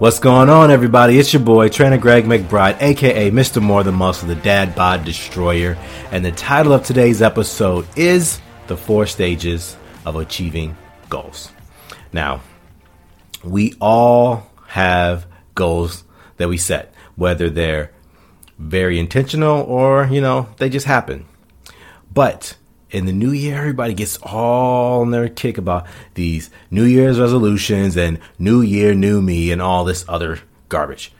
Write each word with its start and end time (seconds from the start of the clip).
What's 0.00 0.18
going 0.18 0.48
on, 0.48 0.70
everybody? 0.70 1.18
It's 1.18 1.30
your 1.30 1.42
boy, 1.42 1.68
Trainer 1.68 1.98
Greg 1.98 2.24
McBride, 2.24 2.80
aka 2.80 3.30
Mr. 3.30 3.60
More 3.60 3.84
Than 3.84 3.96
Muscle, 3.96 4.28
the 4.28 4.34
Dad 4.34 4.74
Bod 4.74 5.04
Destroyer. 5.04 5.76
And 6.10 6.24
the 6.24 6.32
title 6.32 6.72
of 6.72 6.84
today's 6.84 7.20
episode 7.20 7.86
is 7.98 8.40
The 8.66 8.78
Four 8.78 9.04
Stages 9.04 9.76
of 10.06 10.16
Achieving 10.16 10.74
Goals. 11.10 11.52
Now, 12.14 12.40
we 13.44 13.74
all 13.78 14.50
have 14.68 15.26
goals 15.54 16.04
that 16.38 16.48
we 16.48 16.56
set, 16.56 16.94
whether 17.16 17.50
they're 17.50 17.92
very 18.58 18.98
intentional 18.98 19.60
or, 19.64 20.08
you 20.10 20.22
know, 20.22 20.48
they 20.56 20.70
just 20.70 20.86
happen. 20.86 21.26
But 22.10 22.56
in 22.90 23.06
the 23.06 23.12
new 23.12 23.30
year, 23.30 23.56
everybody 23.56 23.94
gets 23.94 24.18
all 24.22 25.00
on 25.00 25.10
their 25.10 25.28
kick 25.28 25.58
about 25.58 25.86
these 26.14 26.50
New 26.70 26.84
Year's 26.84 27.20
resolutions 27.20 27.96
and 27.96 28.18
New 28.38 28.60
Year, 28.60 28.94
New 28.94 29.22
Me, 29.22 29.50
and 29.52 29.62
all 29.62 29.84
this 29.84 30.04
other 30.08 30.40
garbage. 30.68 31.12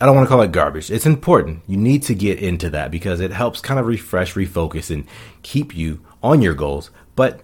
I 0.00 0.04
don't 0.04 0.14
want 0.14 0.26
to 0.26 0.30
call 0.30 0.42
it 0.42 0.52
garbage. 0.52 0.90
It's 0.90 1.06
important. 1.06 1.62
You 1.66 1.76
need 1.76 2.02
to 2.04 2.14
get 2.14 2.38
into 2.38 2.68
that 2.70 2.90
because 2.90 3.20
it 3.20 3.30
helps 3.30 3.60
kind 3.60 3.80
of 3.80 3.86
refresh, 3.86 4.34
refocus, 4.34 4.90
and 4.90 5.06
keep 5.42 5.74
you 5.74 6.00
on 6.22 6.42
your 6.42 6.54
goals. 6.54 6.90
But 7.14 7.42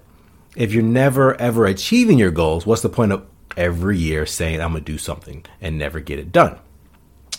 if 0.55 0.73
you're 0.73 0.83
never 0.83 1.35
ever 1.41 1.65
achieving 1.67 2.19
your 2.19 2.31
goals, 2.31 2.67
what's 2.67 2.83
the 2.83 2.91
point 2.91 3.13
of 3.13 3.27
every 3.57 3.97
year 3.97 4.27
saying, 4.27 4.61
I'm 4.61 4.73
going 4.73 4.85
to 4.85 4.93
do 4.93 4.99
something 4.99 5.45
and 5.63 5.79
never 5.79 6.01
get 6.01 6.19
it 6.19 6.31
done? 6.31 6.59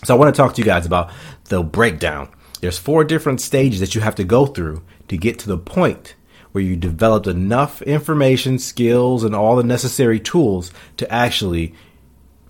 So 0.04 0.16
I 0.16 0.18
want 0.18 0.34
to 0.34 0.38
talk 0.38 0.56
to 0.56 0.62
you 0.62 0.66
guys 0.66 0.86
about 0.86 1.12
the 1.46 1.64
breakdown. 1.64 2.30
There's 2.64 2.78
four 2.78 3.04
different 3.04 3.42
stages 3.42 3.82
that 3.82 3.94
you 3.94 4.00
have 4.00 4.16
to 4.16 4.24
go 4.24 4.46
through 4.46 4.84
to 5.10 5.18
get 5.18 5.38
to 5.40 5.50
the 5.50 5.58
point 5.58 6.16
where 6.54 6.64
you 6.64 6.78
developed 6.78 7.28
enough 7.28 7.82
information, 7.82 8.58
skills, 8.58 9.26
and 9.26 9.36
all 9.36 9.58
the 9.58 9.66
necessary 9.66 10.18
tools 10.18 10.72
to 10.96 11.12
actually 11.12 11.74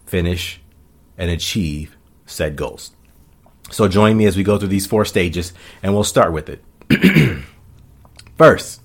finish 0.05 0.61
and 1.17 1.31
achieve 1.31 1.97
said 2.27 2.55
goals. 2.55 2.91
So 3.71 3.87
join 3.87 4.15
me 4.15 4.27
as 4.27 4.37
we 4.37 4.43
go 4.43 4.59
through 4.59 4.67
these 4.67 4.85
four 4.85 5.03
stages, 5.03 5.51
and 5.81 5.95
we'll 5.95 6.03
start 6.03 6.31
with 6.31 6.47
it. 6.47 6.63
First, 8.37 8.81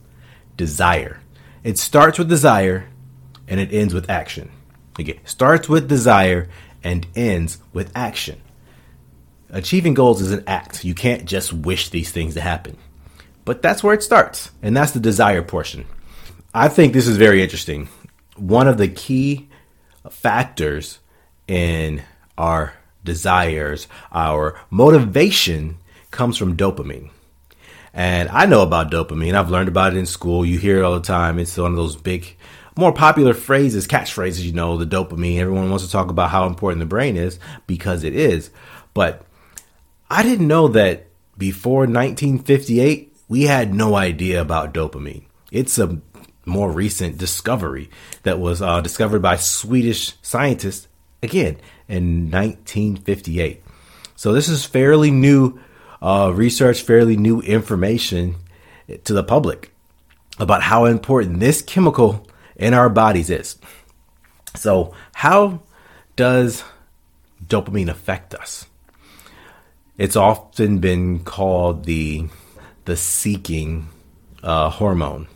desire. 0.56 1.20
It 1.62 1.76
starts 1.76 2.18
with 2.18 2.30
desire 2.30 2.88
and 3.46 3.60
it 3.60 3.70
ends 3.70 3.92
with 3.92 4.08
action. 4.08 4.50
Again, 4.98 5.20
starts 5.26 5.68
with 5.68 5.90
desire 5.90 6.48
and 6.82 7.06
ends 7.14 7.58
with 7.74 7.92
action. 7.94 8.40
Achieving 9.50 9.94
goals 9.94 10.20
is 10.20 10.30
an 10.30 10.44
act. 10.46 10.84
You 10.84 10.94
can't 10.94 11.24
just 11.24 11.52
wish 11.52 11.88
these 11.88 12.10
things 12.10 12.34
to 12.34 12.40
happen. 12.40 12.76
But 13.44 13.62
that's 13.62 13.82
where 13.82 13.94
it 13.94 14.02
starts, 14.02 14.50
and 14.62 14.76
that's 14.76 14.92
the 14.92 15.00
desire 15.00 15.42
portion. 15.42 15.86
I 16.52 16.68
think 16.68 16.92
this 16.92 17.06
is 17.06 17.16
very 17.16 17.42
interesting. 17.42 17.88
One 18.36 18.68
of 18.68 18.76
the 18.76 18.88
key 18.88 19.48
factors 20.10 20.98
in 21.46 22.02
our 22.36 22.74
desires, 23.04 23.88
our 24.12 24.60
motivation 24.70 25.78
comes 26.10 26.36
from 26.36 26.56
dopamine. 26.56 27.10
And 27.94 28.28
I 28.28 28.46
know 28.46 28.62
about 28.62 28.90
dopamine. 28.90 29.34
I've 29.34 29.50
learned 29.50 29.68
about 29.68 29.94
it 29.94 29.98
in 29.98 30.06
school. 30.06 30.44
You 30.44 30.58
hear 30.58 30.78
it 30.78 30.84
all 30.84 30.94
the 30.94 31.00
time. 31.00 31.38
It's 31.38 31.56
one 31.56 31.70
of 31.70 31.76
those 31.76 31.96
big, 31.96 32.36
more 32.76 32.92
popular 32.92 33.34
phrases, 33.34 33.88
catchphrases, 33.88 34.42
you 34.42 34.52
know, 34.52 34.76
the 34.76 34.86
dopamine. 34.86 35.38
Everyone 35.38 35.70
wants 35.70 35.84
to 35.84 35.90
talk 35.90 36.10
about 36.10 36.30
how 36.30 36.46
important 36.46 36.80
the 36.80 36.86
brain 36.86 37.16
is 37.16 37.40
because 37.66 38.04
it 38.04 38.14
is. 38.14 38.50
But 38.94 39.24
I 40.10 40.22
didn't 40.22 40.48
know 40.48 40.68
that 40.68 41.06
before 41.36 41.80
1958, 41.80 43.16
we 43.28 43.42
had 43.42 43.74
no 43.74 43.94
idea 43.94 44.40
about 44.40 44.72
dopamine. 44.72 45.24
It's 45.52 45.78
a 45.78 46.00
more 46.46 46.72
recent 46.72 47.18
discovery 47.18 47.90
that 48.22 48.40
was 48.40 48.62
uh, 48.62 48.80
discovered 48.80 49.20
by 49.20 49.36
Swedish 49.36 50.14
scientists 50.22 50.88
again 51.22 51.58
in 51.88 52.30
1958. 52.30 53.62
So 54.16 54.32
this 54.32 54.48
is 54.48 54.64
fairly 54.64 55.10
new 55.10 55.60
uh, 56.00 56.32
research, 56.34 56.82
fairly 56.82 57.16
new 57.16 57.40
information 57.40 58.36
to 59.04 59.12
the 59.12 59.22
public 59.22 59.72
about 60.38 60.62
how 60.62 60.86
important 60.86 61.40
this 61.40 61.60
chemical 61.60 62.26
in 62.56 62.72
our 62.72 62.88
bodies 62.88 63.30
is. 63.30 63.58
So, 64.56 64.94
how 65.12 65.60
does 66.16 66.64
dopamine 67.46 67.88
affect 67.88 68.34
us? 68.34 68.67
It's 69.98 70.14
often 70.14 70.78
been 70.78 71.24
called 71.24 71.84
the 71.84 72.28
the 72.84 72.96
seeking 72.96 73.88
uh, 74.44 74.70
hormone. 74.70 75.26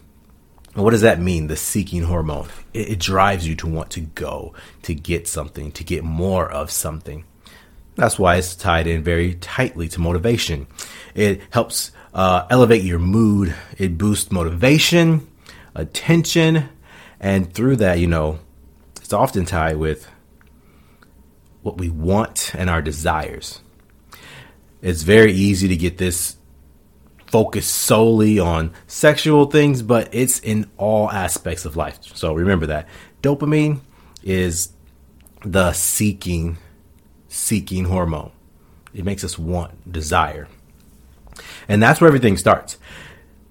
What 0.74 0.92
does 0.92 1.00
that 1.00 1.20
mean? 1.20 1.48
The 1.48 1.56
seeking 1.56 2.04
hormone. 2.04 2.48
It, 2.72 2.92
it, 2.92 2.98
drives 3.00 3.46
you 3.46 3.56
to 3.56 3.66
want 3.66 3.90
to 3.90 4.00
go, 4.00 4.54
to 4.82 4.94
get 4.94 5.26
something, 5.28 5.72
to 5.72 5.84
get 5.84 6.04
more 6.04 6.50
of 6.50 6.70
something. 6.70 7.24
That's 7.96 8.18
why 8.18 8.36
it's 8.36 8.54
tied 8.54 8.86
in 8.86 9.02
very 9.02 9.34
tightly 9.34 9.88
to 9.88 10.00
motivation. 10.00 10.68
It 11.14 11.42
helps 11.50 11.90
uh, 12.14 12.46
elevate 12.48 12.84
your 12.84 13.00
mood. 13.00 13.54
It 13.76 13.98
boosts 13.98 14.32
motivation, 14.32 15.28
attention, 15.74 16.70
and 17.20 17.52
through 17.52 17.76
that, 17.76 17.98
you 17.98 18.06
know, 18.06 18.38
it's 18.96 19.12
often 19.12 19.44
tied 19.44 19.76
with 19.76 20.08
what 21.62 21.76
we 21.76 21.90
want 21.90 22.54
and 22.54 22.70
our 22.70 22.80
desires. 22.80 23.60
It's 24.82 25.02
very 25.02 25.32
easy 25.32 25.68
to 25.68 25.76
get 25.76 25.96
this 25.96 26.36
focused 27.26 27.72
solely 27.72 28.38
on 28.38 28.72
sexual 28.86 29.46
things, 29.46 29.80
but 29.80 30.10
it's 30.12 30.38
in 30.40 30.70
all 30.76 31.10
aspects 31.10 31.64
of 31.64 31.76
life. 31.76 31.98
So 32.14 32.34
remember 32.34 32.66
that 32.66 32.88
dopamine 33.22 33.80
is 34.22 34.72
the 35.42 35.72
seeking 35.72 36.58
seeking 37.28 37.86
hormone. 37.86 38.32
It 38.92 39.06
makes 39.06 39.24
us 39.24 39.38
want, 39.38 39.90
desire. 39.90 40.48
And 41.66 41.82
that's 41.82 42.00
where 42.00 42.08
everything 42.08 42.36
starts. 42.36 42.76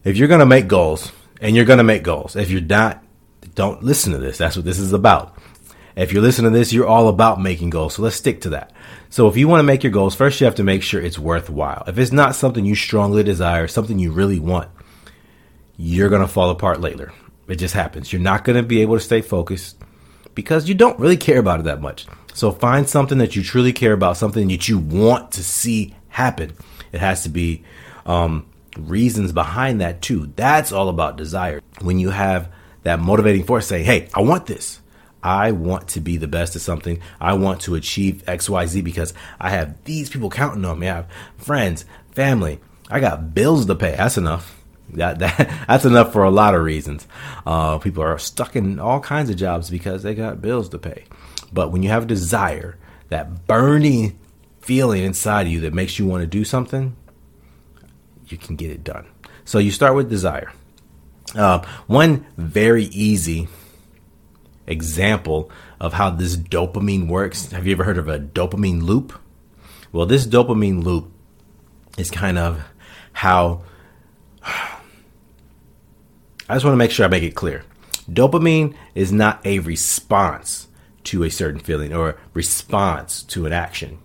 If 0.04 0.18
you're 0.18 0.28
going 0.28 0.40
to 0.42 0.46
make 0.46 0.68
goals, 0.68 1.12
and 1.42 1.56
you're 1.56 1.66
going 1.66 1.80
to 1.80 1.84
make 1.84 2.04
goals. 2.04 2.36
If 2.36 2.52
you're 2.52 2.62
not, 2.62 3.04
don't 3.56 3.84
listen 3.84 4.14
to 4.14 4.20
this. 4.20 4.38
That's 4.38 4.56
what 4.56 4.64
this 4.64 4.80
is 4.80 4.94
about. 4.94 5.36
If 5.96 6.14
you're 6.14 6.22
listening 6.22 6.52
to 6.52 6.58
this, 6.58 6.72
you're 6.72 6.88
all 6.88 7.08
about 7.08 7.42
making 7.42 7.70
goals. 7.70 7.96
So 7.96 8.04
let's 8.04 8.16
stick 8.16 8.42
to 8.42 8.50
that. 8.50 8.72
So 9.10 9.28
if 9.28 9.36
you 9.36 9.48
want 9.48 9.60
to 9.60 9.64
make 9.64 9.84
your 9.84 9.92
goals, 9.92 10.16
first 10.16 10.40
you 10.40 10.46
have 10.46 10.56
to 10.56 10.64
make 10.64 10.84
sure 10.84 11.02
it's 11.02 11.20
worthwhile. 11.20 11.84
If 11.88 11.98
it's 11.98 12.12
not 12.12 12.36
something 12.36 12.66
you 12.66 12.76
strongly 12.76 13.24
desire, 13.24 13.68
something 13.68 14.00
you 14.00 14.12
really 14.12 14.40
want, 14.40 14.70
you're 15.78 16.10
going 16.10 16.22
to 16.22 16.28
fall 16.28 16.50
apart 16.50 16.80
later. 16.80 17.12
It 17.48 17.56
just 17.56 17.74
happens. 17.74 18.14
You're 18.14 18.22
not 18.22 18.44
going 18.44 18.56
to 18.56 18.64
be 18.64 18.82
able 18.82 18.96
to 18.96 19.04
stay 19.04 19.22
focused 19.22 19.78
because 20.36 20.70
you 20.70 20.76
don't 20.76 21.00
really 21.00 21.18
care 21.18 21.40
about 21.40 21.60
it 21.60 21.64
that 21.64 21.82
much. 21.82 22.08
So 22.34 22.52
find 22.52 22.88
something 22.88 23.18
that 23.18 23.36
you 23.36 23.44
truly 23.44 23.74
care 23.74 23.94
about, 23.94 24.18
something 24.18 24.48
that 24.48 24.70
you 24.70 24.78
want 24.78 25.32
to 25.34 25.44
see 25.44 25.96
happen. 26.08 26.54
It 26.92 27.02
has 27.02 27.24
to 27.24 27.30
be 27.30 27.64
um, 28.06 28.46
reasons 28.78 29.32
behind 29.32 29.82
that 29.82 30.02
too. 30.02 30.32
That's 30.36 30.72
all 30.72 30.90
about 30.90 31.18
desire. 31.18 31.62
When 31.82 32.00
you 32.00 32.12
have 32.12 32.50
that 32.84 33.00
motivating 33.00 33.44
force 33.44 33.68
saying, 33.68 33.86
hey, 33.86 34.08
I 34.14 34.22
want 34.22 34.46
this. 34.46 34.81
I 35.24 35.52
want 35.52 35.88
to 35.90 36.00
be 36.00 36.18
the 36.18 36.28
best 36.28 36.56
at 36.56 36.62
something. 36.62 37.00
I 37.20 37.34
want 37.34 37.62
to 37.62 37.76
achieve 37.76 38.24
XYZ 38.28 38.84
because 38.84 39.14
I 39.40 39.52
have 39.52 39.84
these 39.84 40.10
people 40.10 40.30
counting 40.30 40.66
on 40.66 40.80
me. 40.80 40.90
I 40.90 40.96
have 40.96 41.08
friends, 41.38 41.86
family. 42.12 42.60
I 42.90 43.00
got 43.00 43.34
bills 43.34 43.66
to 43.68 43.76
pay. 43.76 43.96
That's 43.96 44.18
enough. 44.18 44.58
That, 44.90 45.20
that 45.20 45.38
that's 45.68 45.86
enough 45.86 46.12
for 46.12 46.24
a 46.24 46.32
lot 46.32 46.56
of 46.56 46.64
reasons. 46.64 47.08
Uh, 47.46 47.78
people 47.78 48.04
are 48.04 48.18
stuck 48.18 48.56
in 48.56 48.80
all 48.80 49.00
kinds 49.00 49.30
of 49.30 49.36
jobs 49.36 49.70
because 49.70 50.04
they 50.04 50.16
got 50.16 50.42
bills 50.42 50.70
to 50.70 50.78
pay. 50.78 51.06
But 51.54 51.72
when 51.72 51.84
you 51.84 51.90
have 51.90 52.04
a 52.04 52.08
desire, 52.08 52.78
that 53.10 53.46
burning 53.46 54.18
feeling 54.62 55.04
inside 55.04 55.48
of 55.48 55.52
you 55.52 55.60
that 55.62 55.74
makes 55.74 56.00
you 56.00 56.06
want 56.06 56.22
to 56.22 56.28
do 56.28 56.44
something, 56.46 56.96
you 58.28 58.38
can 58.38 58.56
get 58.56 58.72
it 58.72 58.84
done. 58.84 59.06
So 59.44 59.60
you 59.60 59.72
start 59.72 59.96
with 59.96 60.10
desire. 60.10 60.52
Uh, 61.36 61.66
one 61.88 62.26
very 62.38 62.86
easy 62.86 63.48
example 64.68 65.52
of 65.80 65.94
how 65.94 66.10
this 66.10 66.38
dopamine 66.38 67.08
works. 67.08 67.52
Have 67.52 67.66
you 67.66 67.74
ever 67.74 67.84
heard 67.84 67.98
of 67.98 68.08
a 68.08 68.20
dopamine 68.20 68.82
loop? 68.82 69.14
Well, 69.92 70.06
this 70.06 70.26
dopamine 70.26 70.84
loop 70.84 71.12
is 71.98 72.10
kind 72.10 72.38
of 72.38 72.64
how 73.14 73.64
I 74.44 76.56
just 76.56 76.66
want 76.66 76.74
to 76.74 76.78
make 76.78 76.92
sure 76.92 77.06
I 77.06 77.10
make 77.10 77.24
it 77.24 77.36
clear. 77.36 77.64
Dopamine 78.10 78.76
is 78.96 79.12
not 79.12 79.46
a 79.46 79.60
response 79.60 80.68
to 81.06 81.24
a 81.24 81.30
certain 81.30 81.60
feeling 81.60 81.94
or 81.94 82.18
response 82.34 83.24
to 83.24 83.46
an 83.46 83.54
action. 83.54 84.00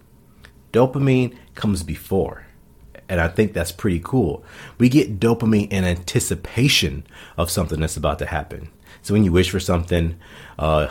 Dopamine 0.72 1.36
comes 1.54 1.82
before. 1.82 2.46
And 3.08 3.20
I 3.20 3.28
think 3.28 3.52
that's 3.52 3.72
pretty 3.72 4.00
cool. 4.02 4.44
We 4.78 4.88
get 4.88 5.20
dopamine 5.20 5.70
in 5.70 5.84
anticipation 5.84 7.06
of 7.36 7.50
something 7.50 7.80
that's 7.80 7.96
about 7.96 8.18
to 8.18 8.26
happen. 8.26 8.68
So 9.02 9.14
when 9.14 9.24
you 9.24 9.32
wish 9.32 9.50
for 9.50 9.60
something, 9.60 10.16
uh, 10.58 10.88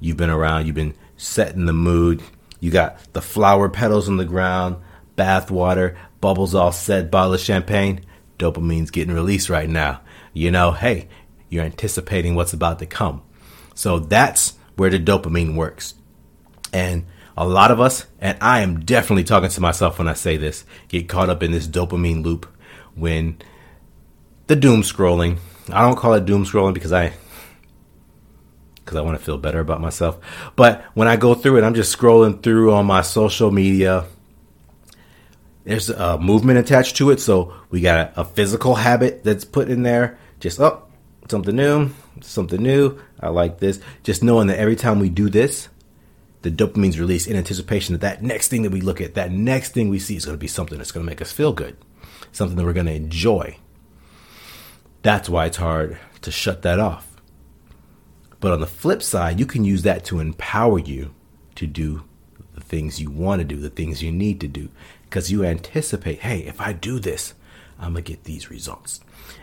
you've 0.00 0.16
been 0.16 0.30
around, 0.30 0.66
you've 0.66 0.74
been 0.74 0.94
setting 1.16 1.66
the 1.66 1.72
mood. 1.72 2.22
You 2.60 2.70
got 2.70 3.12
the 3.12 3.22
flower 3.22 3.68
petals 3.68 4.08
on 4.08 4.16
the 4.16 4.24
ground, 4.24 4.76
bath 5.14 5.50
water, 5.50 5.96
bubbles 6.20 6.54
all 6.54 6.72
set, 6.72 7.10
bottle 7.10 7.34
of 7.34 7.40
champagne. 7.40 8.00
Dopamine's 8.38 8.90
getting 8.90 9.14
released 9.14 9.48
right 9.48 9.68
now. 9.68 10.00
You 10.32 10.50
know, 10.50 10.72
hey, 10.72 11.08
you're 11.48 11.64
anticipating 11.64 12.34
what's 12.34 12.52
about 12.52 12.78
to 12.80 12.86
come. 12.86 13.22
So 13.74 13.98
that's 13.98 14.54
where 14.76 14.90
the 14.90 14.98
dopamine 14.98 15.54
works. 15.54 15.94
And 16.72 17.06
a 17.36 17.46
lot 17.46 17.70
of 17.70 17.80
us, 17.80 18.06
and 18.18 18.38
I 18.40 18.60
am 18.60 18.80
definitely 18.80 19.24
talking 19.24 19.50
to 19.50 19.60
myself 19.60 19.98
when 19.98 20.08
I 20.08 20.14
say 20.14 20.36
this, 20.36 20.64
get 20.88 21.08
caught 21.08 21.30
up 21.30 21.42
in 21.42 21.52
this 21.52 21.68
dopamine 21.68 22.24
loop 22.24 22.46
when 22.94 23.38
the 24.46 24.56
doom 24.56 24.82
scrolling. 24.82 25.38
I 25.70 25.82
don't 25.82 25.96
call 25.96 26.14
it 26.14 26.24
doom 26.24 26.44
scrolling 26.44 26.74
because 26.74 26.92
I 26.92 27.12
because 28.86 28.96
I 28.96 29.02
want 29.02 29.18
to 29.18 29.24
feel 29.24 29.36
better 29.36 29.58
about 29.58 29.80
myself. 29.80 30.16
But 30.54 30.84
when 30.94 31.08
I 31.08 31.16
go 31.16 31.34
through 31.34 31.58
it, 31.58 31.64
I'm 31.64 31.74
just 31.74 31.96
scrolling 31.96 32.40
through 32.40 32.72
on 32.72 32.86
my 32.86 33.02
social 33.02 33.50
media. 33.50 34.06
There's 35.64 35.90
a 35.90 36.18
movement 36.20 36.60
attached 36.60 36.94
to 36.98 37.10
it, 37.10 37.18
so 37.18 37.52
we 37.68 37.80
got 37.80 38.12
a, 38.16 38.20
a 38.20 38.24
physical 38.24 38.76
habit 38.76 39.24
that's 39.24 39.44
put 39.44 39.68
in 39.68 39.82
there. 39.82 40.18
Just 40.38 40.60
oh, 40.60 40.84
something 41.28 41.56
new, 41.56 41.90
something 42.20 42.62
new. 42.62 43.02
I 43.18 43.30
like 43.30 43.58
this. 43.58 43.80
Just 44.04 44.22
knowing 44.22 44.46
that 44.46 44.60
every 44.60 44.76
time 44.76 45.00
we 45.00 45.08
do 45.08 45.28
this, 45.28 45.68
the 46.42 46.50
dopamine's 46.52 47.00
released 47.00 47.26
in 47.26 47.34
anticipation 47.36 47.94
that 47.94 48.02
that 48.02 48.22
next 48.22 48.48
thing 48.48 48.62
that 48.62 48.70
we 48.70 48.80
look 48.80 49.00
at, 49.00 49.14
that 49.14 49.32
next 49.32 49.72
thing 49.72 49.88
we 49.88 49.98
see 49.98 50.14
is 50.14 50.24
going 50.24 50.36
to 50.36 50.40
be 50.40 50.46
something 50.46 50.78
that's 50.78 50.92
going 50.92 51.04
to 51.04 51.10
make 51.10 51.20
us 51.20 51.32
feel 51.32 51.52
good, 51.52 51.76
something 52.30 52.56
that 52.56 52.64
we're 52.64 52.72
going 52.72 52.86
to 52.86 52.94
enjoy. 52.94 53.58
That's 55.02 55.28
why 55.28 55.46
it's 55.46 55.56
hard 55.56 55.98
to 56.20 56.30
shut 56.30 56.62
that 56.62 56.78
off. 56.78 57.15
But 58.40 58.52
on 58.52 58.60
the 58.60 58.66
flip 58.66 59.02
side, 59.02 59.40
you 59.40 59.46
can 59.46 59.64
use 59.64 59.82
that 59.82 60.04
to 60.06 60.20
empower 60.20 60.78
you 60.78 61.14
to 61.54 61.66
do 61.66 62.04
the 62.54 62.60
things 62.60 63.00
you 63.00 63.10
want 63.10 63.40
to 63.40 63.44
do, 63.44 63.56
the 63.56 63.70
things 63.70 64.02
you 64.02 64.12
need 64.12 64.40
to 64.40 64.48
do, 64.48 64.68
because 65.04 65.30
you 65.30 65.44
anticipate, 65.44 66.20
hey, 66.20 66.40
if 66.40 66.60
I 66.60 66.72
do 66.72 66.98
this, 66.98 67.34
I'm 67.78 67.92
going 67.92 68.04
to 68.04 68.12
get 68.12 68.24
these 68.24 68.50
results. 68.50 69.00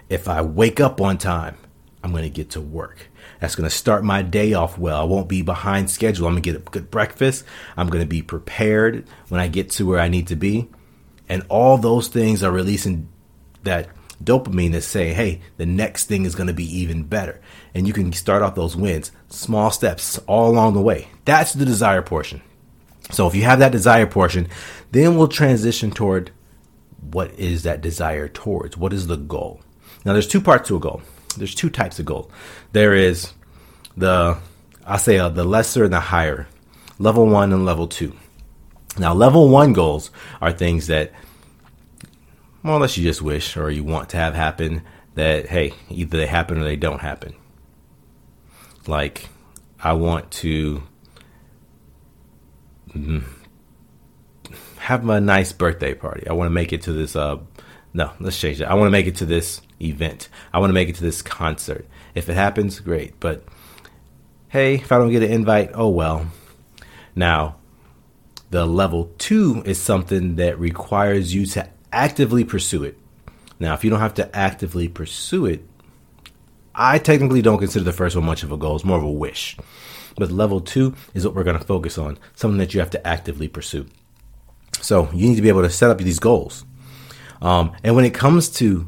If 0.10 0.28
I 0.28 0.42
wake 0.42 0.80
up 0.80 1.00
on 1.00 1.18
time, 1.18 1.58
I'm 2.04 2.12
going 2.12 2.24
to 2.24 2.30
get 2.30 2.50
to 2.52 2.62
work. 2.62 3.08
That's 3.40 3.56
going 3.56 3.70
to 3.70 3.76
start 3.76 4.04
my 4.04 4.22
day 4.22 4.54
off 4.54 4.78
well. 4.78 5.00
I 5.00 5.06
won't 5.06 5.30
be 5.30 5.42
behind 5.42 5.90
schedule. 5.90 6.28
I'm 6.28 6.34
going 6.34 6.44
to 6.44 6.52
get 6.52 6.60
a 6.60 6.72
good 6.72 6.92
breakfast. 6.92 7.46
I'm 7.78 7.88
going 7.88 8.04
to 8.04 8.10
be 8.10 8.22
prepared 8.22 9.08
when 9.30 9.40
I 9.40 9.48
get 9.48 9.70
to 9.72 9.86
where 9.86 10.00
I 10.00 10.10
need 10.10 10.28
to 10.28 10.36
be. 10.36 10.70
And 11.30 11.44
all 11.48 11.78
those 11.78 12.10
things 12.10 12.44
are 12.44 12.52
releasing 12.52 13.08
that 13.64 13.90
dopamine 14.26 14.72
that's 14.72 14.86
saying, 14.86 15.16
hey, 15.16 15.42
the 15.58 15.66
next 15.66 16.06
thing 16.06 16.26
is 16.26 16.36
going 16.36 16.48
to 16.48 16.54
be 16.54 16.80
even 16.80 17.04
better. 17.04 17.42
And 17.74 17.88
you 17.88 17.94
can 17.94 18.12
start 18.14 18.42
off 18.42 18.56
those 18.56 18.76
wins, 18.76 19.12
small 19.30 19.72
steps 19.72 20.18
all 20.28 20.50
along 20.50 20.74
the 20.74 20.82
way. 20.82 21.10
That's 21.26 21.54
the 21.54 21.66
desire 21.66 22.02
portion. 22.02 22.42
So 23.12 23.28
if 23.28 23.36
you 23.36 23.44
have 23.44 23.60
that 23.60 23.72
desire 23.72 24.08
portion, 24.08 24.48
then 24.92 25.18
we'll 25.18 25.28
transition 25.28 25.92
toward 25.92 26.32
what 27.12 27.32
is 27.38 27.64
that 27.64 27.82
desire 27.82 28.28
towards? 28.28 28.78
What 28.78 28.94
is 28.94 29.08
the 29.08 29.18
goal? 29.18 29.62
Now, 30.06 30.14
there's 30.14 30.28
two 30.28 30.42
parts 30.42 30.68
to 30.70 30.78
a 30.78 30.80
goal. 30.80 31.02
There's 31.38 31.56
two 31.56 31.70
types 31.70 32.00
of 32.00 32.06
goal. 32.06 32.32
There 32.72 32.94
is 32.94 33.34
the, 33.98 34.38
I 34.86 34.98
say 34.98 35.18
uh, 35.18 35.30
the 35.30 35.44
lesser 35.44 35.84
and 35.84 35.94
the 35.94 36.00
higher, 36.00 36.48
level 37.00 37.28
one 37.28 37.52
and 37.52 37.66
level 37.66 37.88
two. 37.88 38.16
Now, 38.98 39.14
level 39.14 39.50
one 39.50 39.74
goals 39.74 40.12
are 40.42 40.52
things 40.52 40.88
that 40.88 41.12
more 42.64 42.78
or 42.78 42.80
less 42.80 42.98
you 42.98 43.04
just 43.04 43.22
wish 43.22 43.58
or 43.58 43.70
you 43.70 43.84
want 43.84 44.10
to 44.10 44.18
have 44.18 44.34
happen 44.34 44.82
that, 45.16 45.48
hey, 45.48 45.74
either 45.90 46.18
they 46.18 46.26
happen 46.26 46.58
or 46.58 46.64
they 46.64 46.78
don't 46.78 47.02
happen. 47.02 47.36
Like, 48.88 49.30
I 49.82 49.94
want 49.94 50.32
to 50.32 50.82
mm, 52.90 53.24
have 54.78 55.08
a 55.08 55.22
nice 55.22 55.52
birthday 55.52 55.94
party. 55.94 56.28
I 56.28 56.34
want 56.34 56.48
to 56.48 56.54
make 56.54 56.74
it 56.74 56.82
to 56.84 56.94
this, 56.94 57.16
uh, 57.16 57.38
no, 57.94 58.12
let's 58.20 58.40
change 58.40 58.62
it. 58.62 58.66
I 58.66 58.74
want 58.74 58.88
to 58.88 58.92
make 58.92 59.08
it 59.08 59.18
to 59.18 59.26
this 59.26 59.62
event. 59.82 60.30
I 60.54 60.60
want 60.60 60.70
to 60.70 60.74
make 60.74 60.90
it 60.90 60.96
to 60.96 61.04
this 61.04 61.22
concert. 61.22 61.86
If 62.16 62.30
it 62.30 62.34
happens, 62.34 62.80
great. 62.80 63.20
But 63.20 63.44
hey, 64.48 64.76
if 64.76 64.92
I 64.92 64.98
don't 64.98 65.12
get 65.12 65.24
an 65.24 65.32
invite, 65.32 65.72
oh 65.74 65.90
well. 65.90 66.28
Now, 67.16 67.58
the 68.50 68.66
level 68.66 69.12
two 69.18 69.64
is 69.66 69.80
something 69.80 70.38
that 70.38 70.60
requires 70.60 71.34
you 71.34 71.46
to 71.48 71.70
actively 71.94 72.44
pursue 72.44 72.84
it. 72.84 72.98
Now, 73.60 73.74
if 73.74 73.84
you 73.84 73.90
don't 73.90 74.00
have 74.00 74.16
to 74.16 74.36
actively 74.36 74.88
pursue 74.88 75.46
it, 75.46 75.66
I 76.76 76.98
technically 76.98 77.42
don't 77.42 77.60
consider 77.60 77.86
the 77.86 77.94
first 77.94 78.16
one 78.16 78.26
much 78.26 78.44
of 78.44 78.52
a 78.52 78.58
goal. 78.58 78.76
It's 78.76 78.84
more 78.84 78.98
of 78.98 79.04
a 79.04 79.12
wish. 79.12 79.56
But 80.16 80.32
level 80.32 80.60
two 80.60 80.96
is 81.14 81.26
what 81.26 81.36
we're 81.36 81.44
going 81.44 81.58
to 81.58 81.66
focus 81.66 81.98
on, 81.98 82.18
something 82.36 82.58
that 82.58 82.74
you 82.74 82.80
have 82.80 82.90
to 82.92 83.08
actively 83.08 83.48
pursue. 83.48 83.86
So 84.82 85.10
you 85.14 85.30
need 85.30 85.36
to 85.36 85.42
be 85.42 85.50
able 85.50 85.62
to 85.62 85.70
set 85.70 85.90
up 85.90 86.00
these 86.00 86.20
goals. 86.20 86.66
Um, 87.42 87.74
and 87.84 87.96
when 87.96 88.06
it 88.06 88.14
comes 88.14 88.50
to 88.52 88.88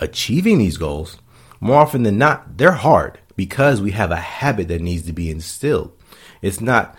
achieving 0.00 0.58
these 0.58 0.76
goals, 0.76 1.18
more 1.60 1.76
often 1.76 2.02
than 2.02 2.18
not, 2.18 2.56
they're 2.56 2.72
hard 2.72 3.18
because 3.36 3.80
we 3.80 3.92
have 3.92 4.10
a 4.10 4.16
habit 4.16 4.68
that 4.68 4.80
needs 4.80 5.04
to 5.04 5.12
be 5.12 5.30
instilled. 5.30 5.92
It's 6.42 6.60
not 6.60 6.96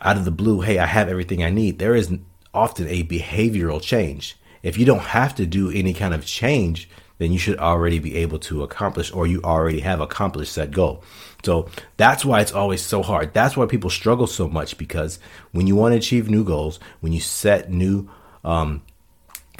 out 0.00 0.16
of 0.16 0.24
the 0.24 0.30
blue, 0.30 0.60
hey, 0.60 0.78
I 0.78 0.86
have 0.86 1.08
everything 1.08 1.42
I 1.42 1.50
need. 1.50 1.78
There 1.78 1.94
is 1.94 2.12
often 2.54 2.88
a 2.88 3.04
behavioral 3.04 3.80
change. 3.82 4.36
If 4.62 4.76
you 4.76 4.84
don't 4.84 4.98
have 5.00 5.34
to 5.36 5.46
do 5.46 5.70
any 5.70 5.94
kind 5.94 6.14
of 6.14 6.26
change, 6.26 6.88
then 7.18 7.32
you 7.32 7.38
should 7.38 7.58
already 7.58 7.98
be 7.98 8.16
able 8.16 8.38
to 8.38 8.62
accomplish 8.62 9.12
or 9.12 9.26
you 9.26 9.40
already 9.42 9.80
have 9.80 10.00
accomplished 10.00 10.54
that 10.54 10.70
goal. 10.70 11.02
So 11.44 11.68
that's 11.96 12.24
why 12.24 12.40
it's 12.40 12.52
always 12.52 12.82
so 12.82 13.02
hard. 13.02 13.34
That's 13.34 13.56
why 13.56 13.66
people 13.66 13.90
struggle 13.90 14.26
so 14.26 14.48
much 14.48 14.78
because 14.78 15.18
when 15.52 15.66
you 15.66 15.76
want 15.76 15.92
to 15.92 15.98
achieve 15.98 16.30
new 16.30 16.44
goals, 16.44 16.78
when 17.00 17.12
you 17.12 17.20
set 17.20 17.70
new 17.70 18.08
um, 18.44 18.82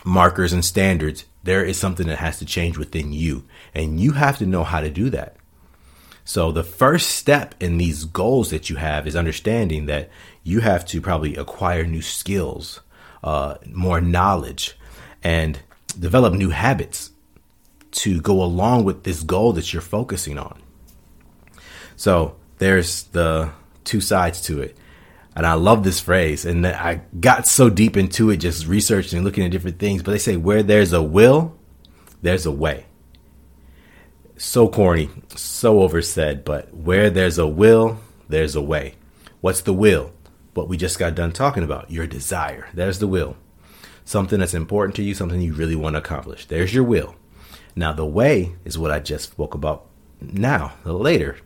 markers 0.05 0.53
and 0.53 0.65
standards, 0.65 1.25
there 1.43 1.65
is 1.65 1.79
something 1.79 2.07
that 2.09 2.19
has 2.19 2.39
to 2.39 2.45
change 2.45 2.79
within 2.79 3.13
you. 3.13 3.45
And 3.75 4.01
you 4.01 4.13
have 4.13 4.39
to 4.39 4.47
know 4.47 4.65
how 4.65 4.81
to 4.81 4.91
do 4.91 5.11
that. 5.11 5.37
So 6.25 6.53
the 6.53 6.65
first 6.65 7.11
step 7.11 7.55
in 7.59 7.79
these 7.79 8.05
goals 8.05 8.51
that 8.51 8.69
you 8.69 8.77
have 8.77 9.07
is 9.07 9.17
understanding 9.17 9.87
that 9.87 10.11
you 10.49 10.61
have 10.61 10.87
to 10.87 11.01
probably 11.03 11.37
acquire 11.37 11.85
new 11.85 12.01
skills, 12.01 12.81
uh, 13.23 13.57
more 13.67 14.01
knowledge, 14.01 14.79
and 15.23 15.61
develop 15.99 16.33
new 16.33 16.49
habits 16.49 17.11
to 17.91 18.21
go 18.23 18.43
along 18.43 18.85
with 18.85 19.05
this 19.05 19.23
goal 19.23 19.53
that 19.53 19.73
you're 19.73 19.83
focusing 19.83 20.39
on. 20.39 20.59
So 21.97 22.37
there's 22.57 23.03
the 23.05 23.51
two 23.85 24.01
sides 24.01 24.41
to 24.43 24.63
it. 24.63 24.77
And 25.37 25.45
I 25.47 25.53
love 25.53 25.85
this 25.85 26.01
phrase. 26.01 26.47
And 26.47 26.67
I 26.67 27.03
got 27.21 27.47
so 27.47 27.69
deep 27.69 27.97
into 27.97 28.31
it, 28.31 28.39
just 28.39 28.67
researching 28.67 29.19
and 29.19 29.25
looking 29.27 29.45
at 29.45 29.51
different 29.51 29.79
things. 29.79 30.03
But 30.03 30.13
they 30.13 30.19
say, 30.19 30.37
where 30.37 30.63
there's 30.63 30.95
a 30.95 31.03
will, 31.03 31.57
there's 32.23 32.47
a 32.47 32.53
way. 32.53 32.87
So 34.39 34.69
corny, 34.69 35.11
so 35.37 35.83
oversaid, 35.83 36.45
but 36.45 36.73
where 36.73 37.11
there's 37.11 37.39
a 37.39 37.47
will, 37.47 37.99
there's 38.29 38.57
a 38.57 38.63
way. 38.63 38.95
What's 39.41 39.61
the 39.61 39.75
will? 39.75 40.13
What 40.55 40.69
we 40.69 40.77
just 40.77 40.99
got 40.99 41.15
done 41.15 41.33
talking 41.33 41.63
about, 41.63 41.91
your 41.91 42.07
desire. 42.07 42.69
There's 42.75 42.99
the 42.99 43.07
will. 43.07 43.37
Something 44.05 44.41
that's 44.41 44.55
important 44.55 44.97
to 44.97 45.03
you, 45.03 45.15
something 45.15 45.41
you 45.41 45.53
really 45.53 45.77
want 45.77 45.95
to 45.95 45.99
accomplish. 45.99 46.47
There's 46.47 46.73
your 46.73 46.85
will. 46.85 47.15
Now, 47.77 47.93
the 47.93 48.07
way 48.07 48.57
is 48.65 48.79
what 48.79 48.91
I 48.91 48.99
just 48.99 49.31
spoke 49.31 49.55
about 49.55 49.87
now, 50.21 50.73
the 50.85 50.95
later. 50.95 51.37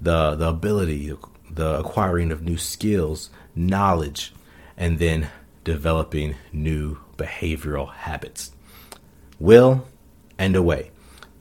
The, 0.00 0.34
the 0.34 0.48
ability, 0.48 1.16
the 1.50 1.78
acquiring 1.78 2.30
of 2.30 2.42
new 2.42 2.58
skills, 2.58 3.30
knowledge, 3.54 4.34
and 4.76 4.98
then 4.98 5.28
developing 5.62 6.34
new 6.52 6.98
behavioral 7.16 7.92
habits. 7.92 8.52
Will 9.38 9.86
and 10.38 10.56
a 10.56 10.62
way. 10.62 10.90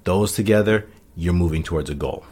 Those 0.03 0.33
together, 0.33 0.87
you're 1.15 1.33
moving 1.33 1.63
towards 1.63 1.89
a 1.89 1.95
goal. 1.95 2.25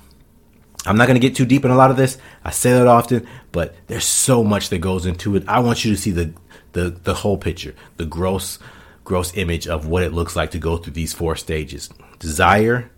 I'm 0.85 0.97
not 0.97 1.07
going 1.07 1.19
to 1.19 1.27
get 1.27 1.35
too 1.35 1.45
deep 1.45 1.63
in 1.63 1.71
a 1.71 1.75
lot 1.75 1.91
of 1.91 1.97
this. 1.97 2.17
I 2.43 2.51
say 2.51 2.73
that 2.73 2.87
often, 2.87 3.27
but 3.51 3.75
there's 3.87 4.05
so 4.05 4.43
much 4.43 4.69
that 4.69 4.79
goes 4.79 5.05
into 5.05 5.35
it. 5.35 5.43
I 5.47 5.59
want 5.59 5.85
you 5.85 5.91
to 5.91 5.97
see 5.97 6.11
the 6.11 6.33
the 6.73 6.89
the 6.89 7.13
whole 7.15 7.37
picture, 7.37 7.75
the 7.97 8.05
gross 8.05 8.57
gross 9.03 9.35
image 9.35 9.67
of 9.67 9.87
what 9.87 10.03
it 10.03 10.13
looks 10.13 10.35
like 10.35 10.51
to 10.51 10.59
go 10.59 10.77
through 10.77 10.93
these 10.93 11.13
four 11.13 11.35
stages. 11.35 11.89
Desire 12.19 12.89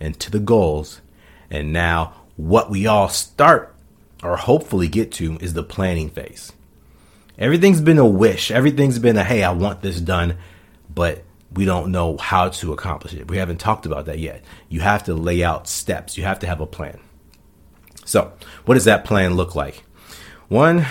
and 0.00 0.18
to 0.20 0.30
the 0.30 0.40
goals. 0.40 1.00
And 1.50 1.72
now 1.72 2.14
what 2.36 2.70
we 2.70 2.86
all 2.86 3.08
start 3.08 3.74
or 4.22 4.36
hopefully 4.36 4.88
get 4.88 5.12
to 5.12 5.36
is 5.40 5.54
the 5.54 5.62
planning 5.62 6.08
phase. 6.10 6.52
Everything's 7.38 7.80
been 7.80 7.98
a 7.98 8.06
wish. 8.06 8.50
Everything's 8.50 8.98
been 8.98 9.16
a, 9.16 9.24
hey, 9.24 9.42
I 9.42 9.52
want 9.52 9.82
this 9.82 10.00
done, 10.00 10.36
but 10.92 11.24
we 11.52 11.64
don't 11.64 11.90
know 11.90 12.16
how 12.16 12.48
to 12.48 12.72
accomplish 12.72 13.14
it. 13.14 13.28
We 13.28 13.38
haven't 13.38 13.58
talked 13.58 13.84
about 13.84 14.06
that 14.06 14.18
yet. 14.18 14.42
You 14.68 14.80
have 14.80 15.04
to 15.04 15.14
lay 15.14 15.42
out 15.42 15.68
steps, 15.68 16.16
you 16.16 16.24
have 16.24 16.38
to 16.40 16.46
have 16.46 16.60
a 16.60 16.66
plan. 16.66 17.00
So, 18.04 18.32
what 18.64 18.74
does 18.74 18.84
that 18.84 19.04
plan 19.04 19.34
look 19.34 19.54
like? 19.54 19.84
One, 20.48 20.86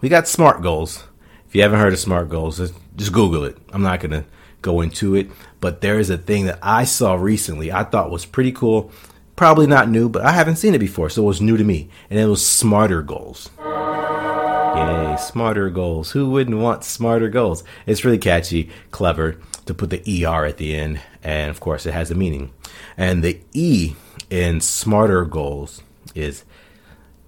we 0.00 0.08
got 0.08 0.28
SMART 0.28 0.62
goals. 0.62 1.04
If 1.46 1.54
you 1.54 1.62
haven't 1.62 1.80
heard 1.80 1.92
of 1.92 1.98
SMART 1.98 2.28
goals, 2.28 2.58
just 2.96 3.12
Google 3.12 3.44
it. 3.44 3.56
I'm 3.72 3.82
not 3.82 4.00
going 4.00 4.10
to 4.10 4.24
go 4.62 4.80
into 4.80 5.14
it, 5.14 5.30
but 5.60 5.80
there 5.80 5.98
is 5.98 6.10
a 6.10 6.18
thing 6.18 6.46
that 6.46 6.58
I 6.62 6.84
saw 6.84 7.14
recently 7.14 7.70
I 7.70 7.84
thought 7.84 8.10
was 8.10 8.26
pretty 8.26 8.52
cool 8.52 8.90
Probably 9.36 9.66
not 9.66 9.90
new, 9.90 10.08
but 10.08 10.24
I 10.24 10.32
haven't 10.32 10.56
seen 10.56 10.74
it 10.74 10.78
before, 10.78 11.10
so 11.10 11.22
it 11.22 11.26
was 11.26 11.42
new 11.42 11.58
to 11.58 11.64
me. 11.64 11.90
And 12.08 12.18
it 12.18 12.24
was 12.24 12.44
smarter 12.44 13.02
goals. 13.02 13.50
Yay, 13.58 15.16
smarter 15.18 15.68
goals. 15.68 16.12
Who 16.12 16.30
wouldn't 16.30 16.56
want 16.56 16.84
smarter 16.84 17.28
goals? 17.28 17.62
It's 17.84 18.02
really 18.02 18.16
catchy, 18.16 18.70
clever 18.90 19.38
to 19.66 19.74
put 19.74 19.90
the 19.90 20.24
ER 20.24 20.46
at 20.46 20.56
the 20.56 20.74
end, 20.74 21.00
and 21.22 21.50
of 21.50 21.60
course, 21.60 21.84
it 21.84 21.92
has 21.92 22.10
a 22.10 22.14
meaning. 22.14 22.50
And 22.96 23.22
the 23.22 23.38
E 23.52 23.94
in 24.30 24.62
smarter 24.62 25.26
goals 25.26 25.82
is 26.14 26.44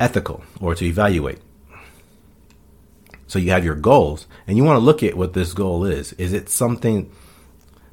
ethical 0.01 0.43
or 0.61 0.75
to 0.75 0.85
evaluate. 0.85 1.39
So 3.27 3.39
you 3.39 3.51
have 3.51 3.65
your 3.65 3.75
goals 3.75 4.27
and 4.47 4.57
you 4.57 4.65
want 4.65 4.77
to 4.77 4.85
look 4.85 5.03
at 5.03 5.17
what 5.17 5.35
this 5.35 5.53
goal 5.53 5.85
is. 5.85 6.13
Is 6.15 6.33
it 6.33 6.49
something 6.49 7.13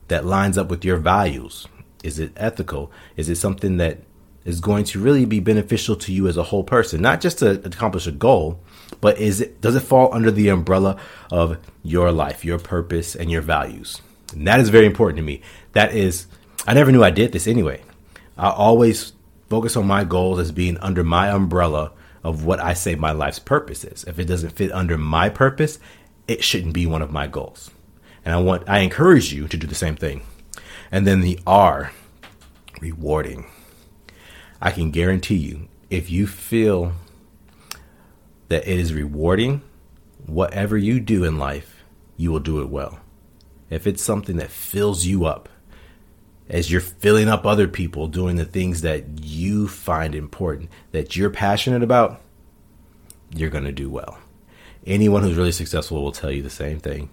that 0.07 0.25
lines 0.25 0.57
up 0.57 0.69
with 0.69 0.85
your 0.85 0.97
values? 0.97 1.67
Is 2.03 2.19
it 2.19 2.31
ethical? 2.37 2.91
Is 3.17 3.29
it 3.29 3.35
something 3.35 3.77
that 3.77 3.99
is 4.45 4.61
going 4.61 4.85
to 4.85 4.99
really 4.99 5.25
be 5.25 5.39
beneficial 5.39 5.95
to 5.95 6.13
you 6.13 6.27
as 6.27 6.37
a 6.37 6.43
whole 6.43 6.63
person, 6.63 7.01
not 7.01 7.19
just 7.19 7.39
to 7.39 7.51
accomplish 7.65 8.07
a 8.07 8.11
goal, 8.11 8.59
but 9.01 9.17
is 9.17 9.41
it 9.41 9.59
does 9.59 9.75
it 9.75 9.81
fall 9.81 10.13
under 10.13 10.31
the 10.31 10.49
umbrella 10.49 10.99
of 11.31 11.57
your 11.83 12.11
life, 12.11 12.45
your 12.45 12.59
purpose, 12.59 13.15
and 13.15 13.31
your 13.31 13.41
values? 13.41 14.01
And 14.33 14.47
that 14.47 14.59
is 14.59 14.69
very 14.69 14.85
important 14.85 15.17
to 15.17 15.23
me. 15.23 15.41
That 15.73 15.93
is, 15.93 16.27
I 16.67 16.73
never 16.73 16.91
knew 16.91 17.03
I 17.03 17.09
did 17.09 17.31
this 17.31 17.47
anyway. 17.47 17.81
I 18.37 18.49
always 18.49 19.13
focus 19.49 19.75
on 19.75 19.87
my 19.87 20.03
goals 20.03 20.39
as 20.39 20.51
being 20.51 20.77
under 20.79 21.03
my 21.03 21.29
umbrella 21.29 21.91
of 22.23 22.43
what 22.43 22.59
I 22.59 22.73
say 22.73 22.95
my 22.95 23.11
life's 23.11 23.39
purpose 23.39 23.83
is. 23.83 24.03
If 24.05 24.17
it 24.17 24.25
doesn't 24.25 24.51
fit 24.51 24.71
under 24.71 24.97
my 24.97 25.29
purpose, 25.29 25.79
it 26.27 26.43
shouldn't 26.43 26.73
be 26.73 26.85
one 26.85 27.01
of 27.01 27.11
my 27.11 27.27
goals. 27.27 27.69
And 28.23 28.33
I 28.33 28.37
want 28.37 28.67
I 28.67 28.79
encourage 28.79 29.31
you 29.31 29.47
to 29.47 29.57
do 29.57 29.67
the 29.67 29.75
same 29.75 29.95
thing. 29.95 30.21
And 30.91 31.05
then 31.05 31.21
the 31.21 31.39
R, 31.45 31.91
rewarding. 32.81 33.45
I 34.61 34.71
can 34.71 34.91
guarantee 34.91 35.35
you, 35.35 35.67
if 35.89 36.09
you 36.09 36.25
feel 36.25 36.93
that 38.47 38.67
it 38.67 38.79
is 38.79 38.93
rewarding, 38.93 39.61
whatever 40.25 40.77
you 40.77 40.99
do 40.99 41.23
in 41.23 41.37
life, 41.37 41.83
you 42.17 42.31
will 42.31 42.39
do 42.39 42.61
it 42.61 42.69
well. 42.69 42.99
If 43.69 43.85
it's 43.85 44.01
something 44.01 44.37
that 44.37 44.49
fills 44.49 45.05
you 45.05 45.25
up, 45.25 45.49
as 46.49 46.71
you're 46.71 46.81
filling 46.81 47.27
up 47.27 47.45
other 47.45 47.67
people 47.67 48.07
doing 48.07 48.35
the 48.35 48.45
things 48.45 48.81
that 48.81 49.23
you 49.23 49.67
find 49.67 50.13
important, 50.13 50.69
that 50.91 51.15
you're 51.15 51.29
passionate 51.29 51.81
about, 51.81 52.21
you're 53.35 53.49
going 53.49 53.63
to 53.63 53.71
do 53.71 53.89
well. 53.89 54.19
Anyone 54.85 55.23
who's 55.23 55.37
really 55.37 55.51
successful 55.51 56.03
will 56.03 56.11
tell 56.11 56.31
you 56.31 56.43
the 56.43 56.49
same 56.49 56.79
thing. 56.79 57.09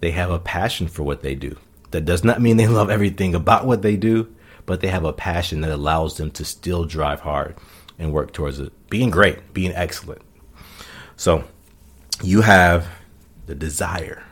They 0.00 0.12
have 0.12 0.30
a 0.30 0.38
passion 0.38 0.88
for 0.88 1.02
what 1.02 1.22
they 1.22 1.34
do. 1.34 1.58
That 1.90 2.06
does 2.06 2.24
not 2.24 2.40
mean 2.40 2.56
they 2.56 2.66
love 2.66 2.90
everything 2.90 3.34
about 3.34 3.66
what 3.66 3.82
they 3.82 3.96
do, 3.96 4.34
but 4.64 4.80
they 4.80 4.88
have 4.88 5.04
a 5.04 5.12
passion 5.12 5.60
that 5.60 5.70
allows 5.70 6.16
them 6.16 6.30
to 6.32 6.44
still 6.44 6.84
drive 6.84 7.20
hard 7.20 7.56
and 7.98 8.12
work 8.12 8.32
towards 8.32 8.58
it. 8.58 8.72
Being 8.90 9.10
great, 9.10 9.52
being 9.52 9.72
excellent. 9.72 10.22
So 11.16 11.44
you 12.22 12.42
have 12.42 12.88
the 13.46 13.54
desire, 13.54 14.24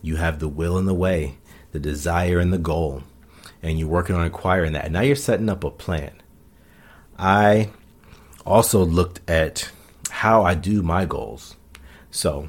you 0.00 0.16
have 0.16 0.38
the 0.38 0.48
will 0.48 0.78
and 0.78 0.88
the 0.88 0.94
way, 0.94 1.38
the 1.72 1.78
desire 1.78 2.38
and 2.38 2.52
the 2.52 2.58
goal 2.58 3.02
and 3.62 3.78
you're 3.78 3.88
working 3.88 4.16
on 4.16 4.24
acquiring 4.24 4.72
that. 4.72 4.90
Now 4.90 5.00
you're 5.00 5.16
setting 5.16 5.48
up 5.48 5.64
a 5.64 5.70
plan. 5.70 6.12
I 7.18 7.70
also 8.46 8.84
looked 8.84 9.20
at 9.28 9.70
how 10.10 10.42
I 10.42 10.54
do 10.54 10.82
my 10.82 11.04
goals. 11.04 11.56
So, 12.10 12.48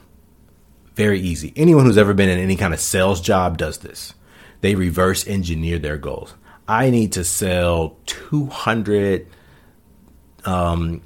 very 0.95 1.19
easy. 1.19 1.53
Anyone 1.55 1.85
who's 1.85 1.97
ever 1.97 2.13
been 2.13 2.29
in 2.29 2.39
any 2.39 2.55
kind 2.55 2.73
of 2.73 2.79
sales 2.79 3.21
job 3.21 3.57
does 3.57 3.79
this. 3.79 4.13
They 4.61 4.75
reverse 4.75 5.27
engineer 5.27 5.79
their 5.79 5.97
goals. 5.97 6.35
I 6.67 6.89
need 6.89 7.11
to 7.13 7.23
sell 7.23 7.97
200 8.05 9.27
um, 10.45 11.01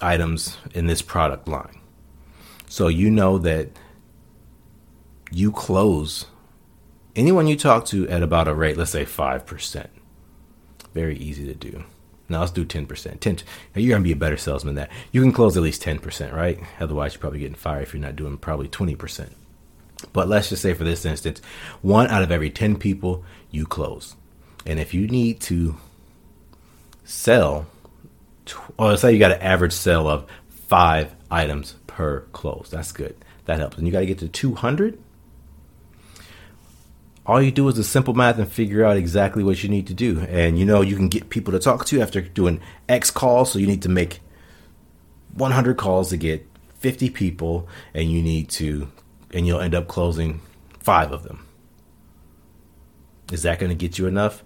items 0.00 0.56
in 0.74 0.86
this 0.86 1.02
product 1.02 1.48
line. 1.48 1.80
So 2.68 2.88
you 2.88 3.10
know 3.10 3.38
that 3.38 3.70
you 5.30 5.52
close 5.52 6.26
anyone 7.16 7.46
you 7.46 7.56
talk 7.56 7.86
to 7.86 8.08
at 8.08 8.22
about 8.22 8.46
a 8.46 8.54
rate, 8.54 8.76
let's 8.76 8.92
say 8.92 9.04
5%. 9.04 9.86
Very 10.94 11.16
easy 11.16 11.46
to 11.46 11.54
do. 11.54 11.84
Now 12.28 12.40
let's 12.40 12.52
do 12.52 12.64
10%. 12.64 13.20
10 13.20 13.38
you're 13.74 13.90
going 13.90 14.02
to 14.02 14.06
be 14.06 14.12
a 14.12 14.16
better 14.16 14.36
salesman 14.36 14.74
than 14.74 14.86
that. 14.86 14.96
You 15.12 15.20
can 15.20 15.32
close 15.32 15.56
at 15.56 15.62
least 15.62 15.82
10%, 15.82 16.32
right? 16.32 16.60
Otherwise, 16.80 17.14
you're 17.14 17.20
probably 17.20 17.40
getting 17.40 17.54
fired 17.54 17.82
if 17.82 17.94
you're 17.94 18.02
not 18.02 18.16
doing 18.16 18.36
probably 18.36 18.68
20%. 18.68 19.30
But 20.12 20.28
let's 20.28 20.48
just 20.48 20.62
say 20.62 20.74
for 20.74 20.84
this 20.84 21.04
instance, 21.04 21.40
one 21.82 22.08
out 22.08 22.22
of 22.22 22.30
every 22.30 22.50
10 22.50 22.76
people 22.76 23.24
you 23.50 23.66
close. 23.66 24.14
And 24.64 24.78
if 24.80 24.92
you 24.92 25.06
need 25.06 25.40
to 25.42 25.76
sell, 27.04 27.66
or 28.76 28.88
let's 28.90 29.02
say 29.02 29.12
you 29.12 29.18
got 29.18 29.32
an 29.32 29.42
average 29.42 29.72
sale 29.72 30.08
of 30.08 30.26
five 30.48 31.14
items 31.30 31.76
per 31.86 32.20
close, 32.32 32.68
that's 32.70 32.92
good. 32.92 33.16
That 33.46 33.58
helps. 33.58 33.78
And 33.78 33.86
you 33.86 33.92
got 33.92 34.00
to 34.00 34.06
get 34.06 34.18
to 34.18 34.28
200 34.28 34.98
all 37.26 37.42
you 37.42 37.50
do 37.50 37.68
is 37.68 37.76
a 37.76 37.84
simple 37.84 38.14
math 38.14 38.38
and 38.38 38.50
figure 38.50 38.84
out 38.84 38.96
exactly 38.96 39.42
what 39.42 39.62
you 39.62 39.68
need 39.68 39.88
to 39.88 39.94
do. 39.94 40.20
And 40.20 40.58
you 40.58 40.64
know, 40.64 40.80
you 40.80 40.96
can 40.96 41.08
get 41.08 41.28
people 41.28 41.52
to 41.52 41.58
talk 41.58 41.84
to 41.86 42.00
after 42.00 42.20
doing 42.20 42.60
X 42.88 43.10
calls. 43.10 43.52
So 43.52 43.58
you 43.58 43.66
need 43.66 43.82
to 43.82 43.88
make 43.88 44.20
100 45.34 45.76
calls 45.76 46.10
to 46.10 46.16
get 46.16 46.46
50 46.78 47.10
people, 47.10 47.68
and 47.94 48.10
you 48.10 48.22
need 48.22 48.48
to, 48.50 48.90
and 49.32 49.46
you'll 49.46 49.60
end 49.60 49.74
up 49.74 49.88
closing 49.88 50.40
five 50.78 51.10
of 51.10 51.24
them. 51.24 51.46
Is 53.32 53.42
that 53.42 53.58
going 53.58 53.70
to 53.70 53.74
get 53.74 53.98
you 53.98 54.06
enough? 54.06 54.44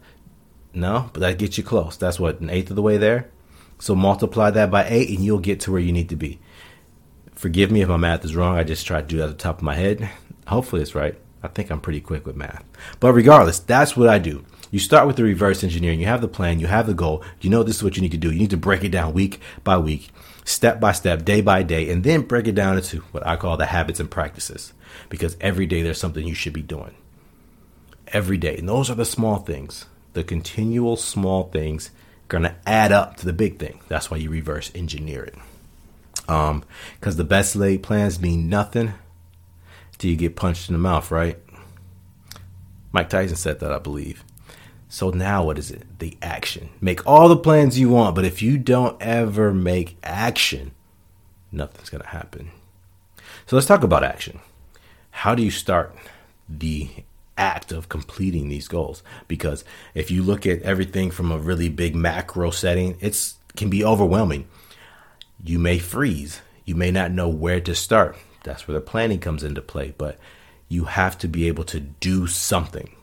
No, 0.73 1.11
but 1.13 1.21
that 1.21 1.39
gets 1.39 1.59
you 1.59 1.65
close. 1.65 1.99
That's 1.99 2.19
what, 2.19 2.41
an 2.41 2.49
eighth 2.49 2.71
of 2.71 2.77
the 2.77 2.83
way 2.83 2.97
there? 2.97 3.31
So 3.79 3.95
multiply 3.95 4.51
that 4.51 4.71
by 4.71 4.87
eight, 4.89 5.11
and 5.11 5.25
you'll 5.25 5.39
get 5.39 5.61
to 5.61 5.73
where 5.73 5.81
you 5.81 5.93
need 5.93 6.09
to 6.11 6.17
be. 6.17 6.41
Forgive 7.35 7.71
me 7.71 7.83
if 7.83 7.89
my 7.89 7.97
math 7.97 8.25
is 8.25 8.37
wrong. 8.37 8.57
I 8.57 8.65
just 8.65 8.87
tried 8.87 9.03
to 9.03 9.07
do 9.07 9.17
that 9.19 9.25
at 9.25 9.31
the 9.31 9.43
top 9.43 9.59
of 9.59 9.63
my 9.63 9.75
head. 9.75 10.09
Hopefully, 10.47 10.83
it's 10.83 10.95
right. 10.95 11.19
I 11.43 11.49
think 11.49 11.71
I'm 11.71 11.81
pretty 11.81 12.01
quick 12.01 12.27
with 12.27 12.37
math. 12.37 12.65
But 12.99 13.13
regardless, 13.13 13.59
that's 13.59 13.97
what 13.97 14.09
I 14.09 14.19
do. 14.19 14.45
You 14.71 14.79
start 14.79 15.07
with 15.07 15.17
the 15.17 15.25
reverse 15.25 15.65
engineering. 15.65 16.01
You 16.01 16.07
have 16.07 16.21
the 16.21 16.29
plan, 16.29 16.61
you 16.61 16.67
have 16.69 16.87
the 16.87 16.95
goal. 16.95 17.25
You 17.41 17.51
know 17.51 17.63
this 17.63 17.77
is 17.77 17.83
what 17.83 17.97
you 17.97 18.03
need 18.03 18.13
to 18.13 18.19
do. 18.19 18.31
You 18.31 18.39
need 18.39 18.51
to 18.51 18.57
break 18.57 18.85
it 18.85 18.91
down 18.91 19.15
week 19.15 19.41
by 19.65 19.79
week, 19.79 20.11
step 20.45 20.79
by 20.79 20.93
step, 20.93 21.25
day 21.25 21.41
by 21.41 21.63
day, 21.63 21.91
and 21.91 22.05
then 22.05 22.23
break 22.23 22.47
it 22.47 22.55
down 22.55 22.77
into 22.77 22.99
what 23.13 23.27
I 23.27 23.37
call 23.37 23.57
the 23.57 23.67
habits 23.67 24.01
and 24.01 24.11
practices. 24.11 24.73
Because 25.09 25.37
every 25.41 25.67
day 25.67 25.83
there's 25.83 25.99
something 25.99 26.27
you 26.27 26.35
should 26.35 26.53
be 26.53 26.63
doing. 26.63 26.95
Every 28.09 28.39
day. 28.39 28.57
And 28.57 28.69
those 28.69 28.91
are 28.91 28.95
the 28.95 29.05
small 29.05 29.39
things. 29.39 29.87
The 30.13 30.25
continual 30.25 30.97
small 30.97 31.45
things 31.45 31.91
going 32.29 32.43
to 32.45 32.55
add 32.67 32.93
up 32.93 33.17
to 33.19 33.27
the 33.27 33.33
big 33.33 33.59
thing. 33.59 33.81
That's 33.89 34.11
why 34.11 34.19
you 34.19 34.31
reverse 34.31 34.71
engineer 34.75 35.25
it. 35.25 35.35
Um, 36.29 36.63
because 36.99 37.17
the 37.17 37.25
best 37.25 37.57
laid 37.57 37.83
plans 37.83 38.21
mean 38.21 38.49
nothing 38.49 38.95
till 40.01 40.11
you 40.11 40.17
get 40.17 40.35
punched 40.35 40.69
in 40.69 40.73
the 40.73 40.79
mouth, 40.79 41.11
right? 41.11 41.39
Mike 42.91 43.11
Tyson 43.11 43.37
said 43.37 43.61
that, 43.61 43.71
I 43.71 43.79
believe. 43.79 44.25
So 44.89 45.11
now 45.11 45.45
what 45.45 45.59
is 45.59 45.71
it? 45.71 46.01
The 46.01 46.17
action. 46.23 46.71
Make 46.81 47.07
all 47.07 47.29
the 47.29 47.37
plans 47.37 47.79
you 47.79 47.91
want, 47.91 48.17
but 48.17 48.25
if 48.25 48.43
you 48.43 48.59
don't 48.59 49.01
ever 49.01 49.53
make 49.53 49.99
action, 50.03 50.73
nothing's 51.53 51.91
going 51.91 52.03
to 52.03 52.09
happen. 52.09 52.51
So 53.47 53.57
let's 53.57 53.69
talk 53.69 53.85
about 53.85 54.03
action. 54.03 54.41
How 55.11 55.35
do 55.35 55.43
you 55.43 55.51
start 55.51 55.95
the 56.49 56.89
act 57.37 57.71
of 57.71 57.91
completing 57.91 58.49
these 58.49 58.69
goals? 58.69 59.03
Because 59.29 59.65
if 59.95 60.11
you 60.11 60.23
look 60.23 60.47
at 60.47 60.63
everything 60.63 61.11
from 61.11 61.31
a 61.31 61.39
really 61.39 61.69
big 61.69 61.95
macro 61.95 62.51
setting, 62.51 62.97
it's 63.01 63.37
can 63.55 63.69
be 63.69 63.85
overwhelming. 63.85 64.49
You 65.45 65.59
may 65.59 65.79
freeze. 65.79 66.41
You 66.65 66.75
may 66.75 66.91
not 66.91 67.11
know 67.11 67.29
where 67.29 67.61
to 67.61 67.75
start. 67.75 68.17
That's 68.45 68.67
where 68.67 68.75
the 68.75 68.81
planning 68.81 69.19
comes 69.19 69.43
into 69.43 69.63
play. 69.63 69.95
But 69.97 70.19
you 70.69 70.85
have 70.85 71.19
to 71.19 71.29
be 71.29 71.49
able 71.49 71.65
to 71.65 71.81
do 71.81 72.27
something 72.27 72.95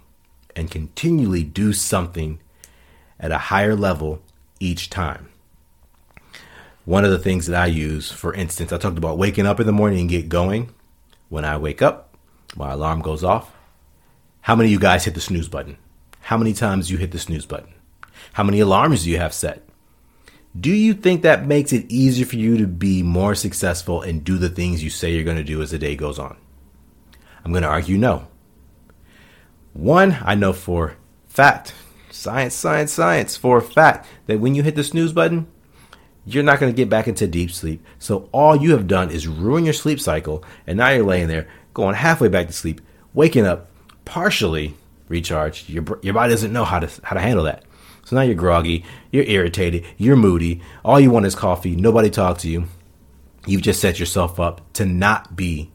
and 0.56 0.72
continually 0.72 1.44
do 1.44 1.74
something 1.74 2.40
at 3.20 3.32
a 3.32 3.38
higher 3.38 3.76
level 3.76 4.22
each 4.60 4.90
time. 4.90 5.30
One 6.86 7.04
of 7.04 7.12
the 7.12 7.20
things 7.20 7.48
that 7.48 7.62
I 7.62 7.66
use, 7.66 8.12
for 8.12 8.34
instance, 8.34 8.72
I 8.72 8.78
talked 8.78 8.98
about 8.98 9.18
waking 9.18 9.46
up 9.46 9.60
in 9.60 9.68
the 9.68 9.74
morning 9.74 10.00
and 10.00 10.10
get 10.10 10.30
going. 10.30 10.74
When 11.30 11.44
I 11.44 11.58
wake 11.58 11.82
up, 11.82 12.16
my 12.56 12.72
alarm 12.72 13.02
goes 13.02 13.24
off. 13.24 13.54
How 14.42 14.56
many 14.56 14.70
of 14.70 14.72
you 14.72 14.80
guys 14.80 15.04
hit 15.04 15.14
the 15.14 15.20
snooze 15.20 15.50
button? 15.50 15.78
How 16.22 16.38
many 16.38 16.54
times 16.54 16.90
you 16.90 16.98
hit 16.98 17.12
the 17.12 17.20
snooze 17.20 17.46
button? 17.46 17.74
How 18.34 18.44
many 18.44 18.62
alarms 18.62 19.04
do 19.04 19.10
you 19.12 19.18
have 19.18 19.34
set? 19.34 19.67
Do 20.60 20.72
you 20.72 20.94
think 20.94 21.22
that 21.22 21.46
makes 21.46 21.74
it 21.74 21.86
easier 21.90 22.26
for 22.26 22.36
you 22.36 22.58
to 22.58 22.68
be 22.68 23.04
more 23.04 23.36
successful 23.36 24.02
and 24.02 24.24
do 24.24 24.38
the 24.38 24.50
things 24.50 24.84
you 24.84 24.90
say 24.90 25.12
you're 25.12 25.24
going 25.24 25.38
to 25.38 25.44
do 25.44 25.62
as 25.62 25.72
the 25.72 25.78
day 25.78 25.96
goes 25.96 26.18
on? 26.18 26.38
I'm 27.44 27.52
going 27.52 27.64
to 27.64 27.70
argue 27.70 27.98
no. 27.98 28.28
One, 29.74 30.18
I 30.24 30.36
know 30.36 30.54
for 30.54 30.98
fact, 31.28 31.74
science, 32.10 32.56
science, 32.56 32.92
science, 32.92 33.38
for 33.38 33.60
a 33.60 33.62
fact 33.62 34.08
that 34.26 34.40
when 34.40 34.56
you 34.56 34.64
hit 34.64 34.76
the 34.76 34.84
snooze 34.84 35.14
button, 35.14 35.48
you're 36.26 36.44
not 36.44 36.60
going 36.60 36.72
to 36.72 36.76
get 36.76 36.90
back 36.90 37.08
into 37.08 37.28
deep 37.28 37.52
sleep. 37.52 37.86
So 38.00 38.28
all 38.32 38.56
you 38.56 38.72
have 38.72 38.88
done 38.88 39.12
is 39.12 39.28
ruin 39.28 39.64
your 39.64 39.74
sleep 39.74 40.00
cycle, 40.00 40.44
and 40.66 40.78
now 40.78 40.90
you're 40.90 41.06
laying 41.06 41.28
there 41.28 41.48
going 41.74 41.96
halfway 41.96 42.28
back 42.28 42.48
to 42.48 42.54
sleep, 42.54 42.82
waking 43.14 43.46
up 43.46 43.70
partially 44.04 44.76
recharged. 45.08 45.70
Your 45.70 45.84
your 46.02 46.14
body 46.14 46.34
doesn't 46.34 46.52
know 46.52 46.66
how 46.66 46.80
to 46.80 46.90
how 47.04 47.14
to 47.16 47.22
handle 47.22 47.46
that. 47.46 47.64
So 48.08 48.16
now 48.16 48.22
you're 48.22 48.36
groggy, 48.36 48.86
you're 49.12 49.26
irritated, 49.26 49.86
you're 49.98 50.16
moody. 50.16 50.62
All 50.86 50.98
you 50.98 51.12
want 51.12 51.26
is 51.26 51.36
coffee. 51.36 51.76
Nobody 51.76 52.10
talks 52.10 52.44
to 52.44 52.50
you. 52.50 52.68
You've 53.46 53.64
just 53.64 53.82
set 53.82 54.00
yourself 54.00 54.40
up 54.40 54.62
to 54.76 54.86
not 54.86 55.36
be 55.36 55.72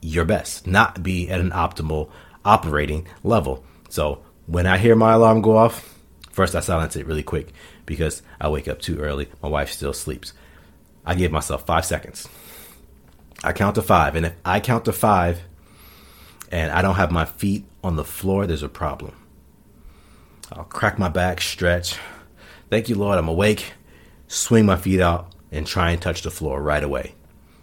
your 0.00 0.24
best, 0.24 0.66
not 0.66 1.02
be 1.02 1.28
at 1.28 1.40
an 1.42 1.50
optimal 1.50 2.08
operating 2.42 3.06
level. 3.22 3.66
So 3.90 4.22
when 4.46 4.66
I 4.66 4.78
hear 4.78 4.96
my 4.96 5.12
alarm 5.12 5.42
go 5.42 5.58
off, 5.58 5.98
first 6.30 6.54
I 6.54 6.60
silence 6.60 6.96
it 6.96 7.04
really 7.04 7.22
quick 7.22 7.52
because 7.84 8.22
I 8.40 8.48
wake 8.48 8.66
up 8.66 8.80
too 8.80 8.98
early. 8.98 9.28
My 9.42 9.50
wife 9.50 9.70
still 9.70 9.92
sleeps. 9.92 10.32
I 11.04 11.14
give 11.16 11.30
myself 11.30 11.66
five 11.66 11.84
seconds. 11.84 12.26
I 13.44 13.52
count 13.52 13.74
to 13.74 13.82
five. 13.82 14.14
And 14.14 14.24
if 14.24 14.32
I 14.42 14.60
count 14.60 14.86
to 14.86 14.92
five 14.94 15.42
and 16.50 16.72
I 16.72 16.80
don't 16.80 16.94
have 16.94 17.12
my 17.12 17.26
feet 17.26 17.66
on 17.84 17.96
the 17.96 18.06
floor, 18.06 18.46
there's 18.46 18.62
a 18.62 18.70
problem. 18.70 19.14
I'll 20.52 20.64
crack 20.64 20.98
my 20.98 21.08
back, 21.08 21.40
stretch. 21.40 21.98
Thank 22.70 22.88
you, 22.88 22.94
Lord, 22.94 23.18
I'm 23.18 23.28
awake. 23.28 23.72
Swing 24.28 24.66
my 24.66 24.76
feet 24.76 25.00
out 25.00 25.32
and 25.52 25.66
try 25.66 25.90
and 25.90 26.00
touch 26.00 26.22
the 26.22 26.30
floor 26.30 26.62
right 26.62 26.82
away. 26.82 27.14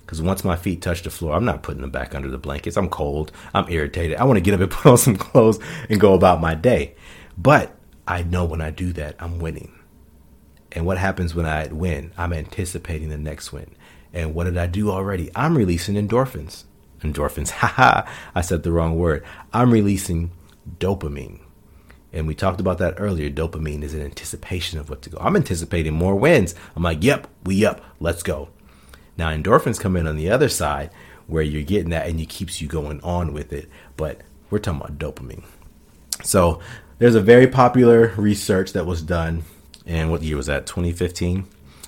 Because 0.01 0.21
once 0.21 0.43
my 0.43 0.55
feet 0.55 0.81
touch 0.83 1.01
the 1.01 1.09
floor, 1.09 1.35
I'm 1.35 1.45
not 1.45 1.63
putting 1.63 1.81
them 1.81 1.89
back 1.89 2.13
under 2.13 2.29
the 2.29 2.37
blankets. 2.37 2.77
I'm 2.77 2.89
cold. 2.89 3.31
I'm 3.55 3.69
irritated. 3.69 4.17
I 4.17 4.23
want 4.25 4.37
to 4.37 4.41
get 4.41 4.53
up 4.53 4.59
and 4.59 4.71
put 4.71 4.91
on 4.91 4.97
some 4.97 5.15
clothes 5.15 5.59
and 5.89 5.99
go 5.99 6.13
about 6.13 6.41
my 6.41 6.53
day. 6.53 6.95
But 7.37 7.75
I 8.07 8.21
know 8.21 8.45
when 8.45 8.61
I 8.61 8.69
do 8.69 8.93
that, 8.93 9.15
I'm 9.19 9.39
winning. 9.39 9.73
And 10.71 10.85
what 10.85 10.99
happens 10.99 11.33
when 11.33 11.47
I 11.47 11.67
win? 11.67 12.11
I'm 12.17 12.33
anticipating 12.33 13.09
the 13.09 13.17
next 13.17 13.51
win. 13.51 13.75
And 14.13 14.35
what 14.35 14.43
did 14.43 14.57
I 14.57 14.67
do 14.67 14.91
already? 14.91 15.31
I'm 15.35 15.57
releasing 15.57 15.95
endorphins. 15.95 16.65
Endorphins. 17.01 17.49
Haha. 17.51 18.07
I 18.35 18.41
said 18.41 18.61
the 18.61 18.71
wrong 18.71 18.97
word. 18.97 19.23
I'm 19.53 19.71
releasing 19.71 20.31
dopamine. 20.77 21.39
And 22.15 22.27
we 22.27 22.33
talked 22.33 22.61
about 22.61 22.77
that 22.77 22.95
earlier. 22.97 23.29
Dopamine 23.29 23.83
is 23.83 23.93
an 23.93 24.01
anticipation 24.01 24.79
of 24.79 24.89
what 24.89 25.01
to 25.01 25.09
go. 25.09 25.17
I'm 25.19 25.35
anticipating 25.35 25.93
more 25.93 26.15
wins. 26.15 26.55
I'm 26.75 26.81
like, 26.81 27.03
yep, 27.03 27.27
we 27.43 27.65
up. 27.65 27.81
Let's 27.99 28.23
go. 28.23 28.49
Now 29.17 29.29
endorphins 29.29 29.79
come 29.79 29.97
in 29.97 30.07
on 30.07 30.15
the 30.15 30.31
other 30.31 30.49
side 30.49 30.91
where 31.27 31.43
you're 31.43 31.63
getting 31.63 31.89
that 31.89 32.07
and 32.07 32.19
it 32.19 32.29
keeps 32.29 32.61
you 32.61 32.67
going 32.69 33.01
on 33.01 33.33
with 33.33 33.51
it. 33.51 33.69
But 33.97 34.21
we're 34.49 34.59
talking 34.59 34.81
about 34.81 34.97
dopamine. 34.97 35.43
So 36.23 36.61
there's 36.99 37.15
a 37.15 37.21
very 37.21 37.47
popular 37.47 38.13
research 38.15 38.71
that 38.73 38.85
was 38.85 39.01
done, 39.01 39.43
in 39.85 40.09
what 40.09 40.23
year 40.23 40.37
was 40.37 40.45
that? 40.45 40.65
2015. 40.65 41.45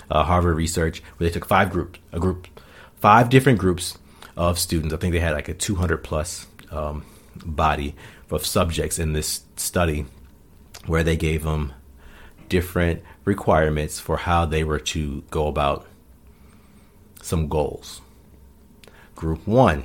Uh, 0.09 0.23
Harvard 0.23 0.55
research 0.55 1.01
where 1.17 1.27
they 1.27 1.33
took 1.33 1.45
five 1.45 1.69
groups, 1.69 1.99
a 2.11 2.19
group, 2.19 2.47
five 2.95 3.29
different 3.29 3.59
groups 3.59 3.97
of 4.35 4.59
students. 4.59 4.93
I 4.93 4.97
think 4.97 5.13
they 5.13 5.19
had 5.19 5.33
like 5.33 5.49
a 5.49 5.53
200 5.53 5.97
plus 5.97 6.47
um, 6.71 7.05
body 7.35 7.95
of 8.31 8.45
subjects 8.45 8.99
in 8.99 9.13
this 9.13 9.41
study, 9.55 10.05
where 10.85 11.03
they 11.03 11.17
gave 11.17 11.43
them 11.43 11.73
different 12.49 13.01
requirements 13.25 13.99
for 13.99 14.17
how 14.17 14.45
they 14.45 14.63
were 14.63 14.79
to 14.79 15.23
go 15.31 15.47
about 15.47 15.85
some 17.21 17.47
goals. 17.47 18.01
Group 19.15 19.45
one, 19.47 19.83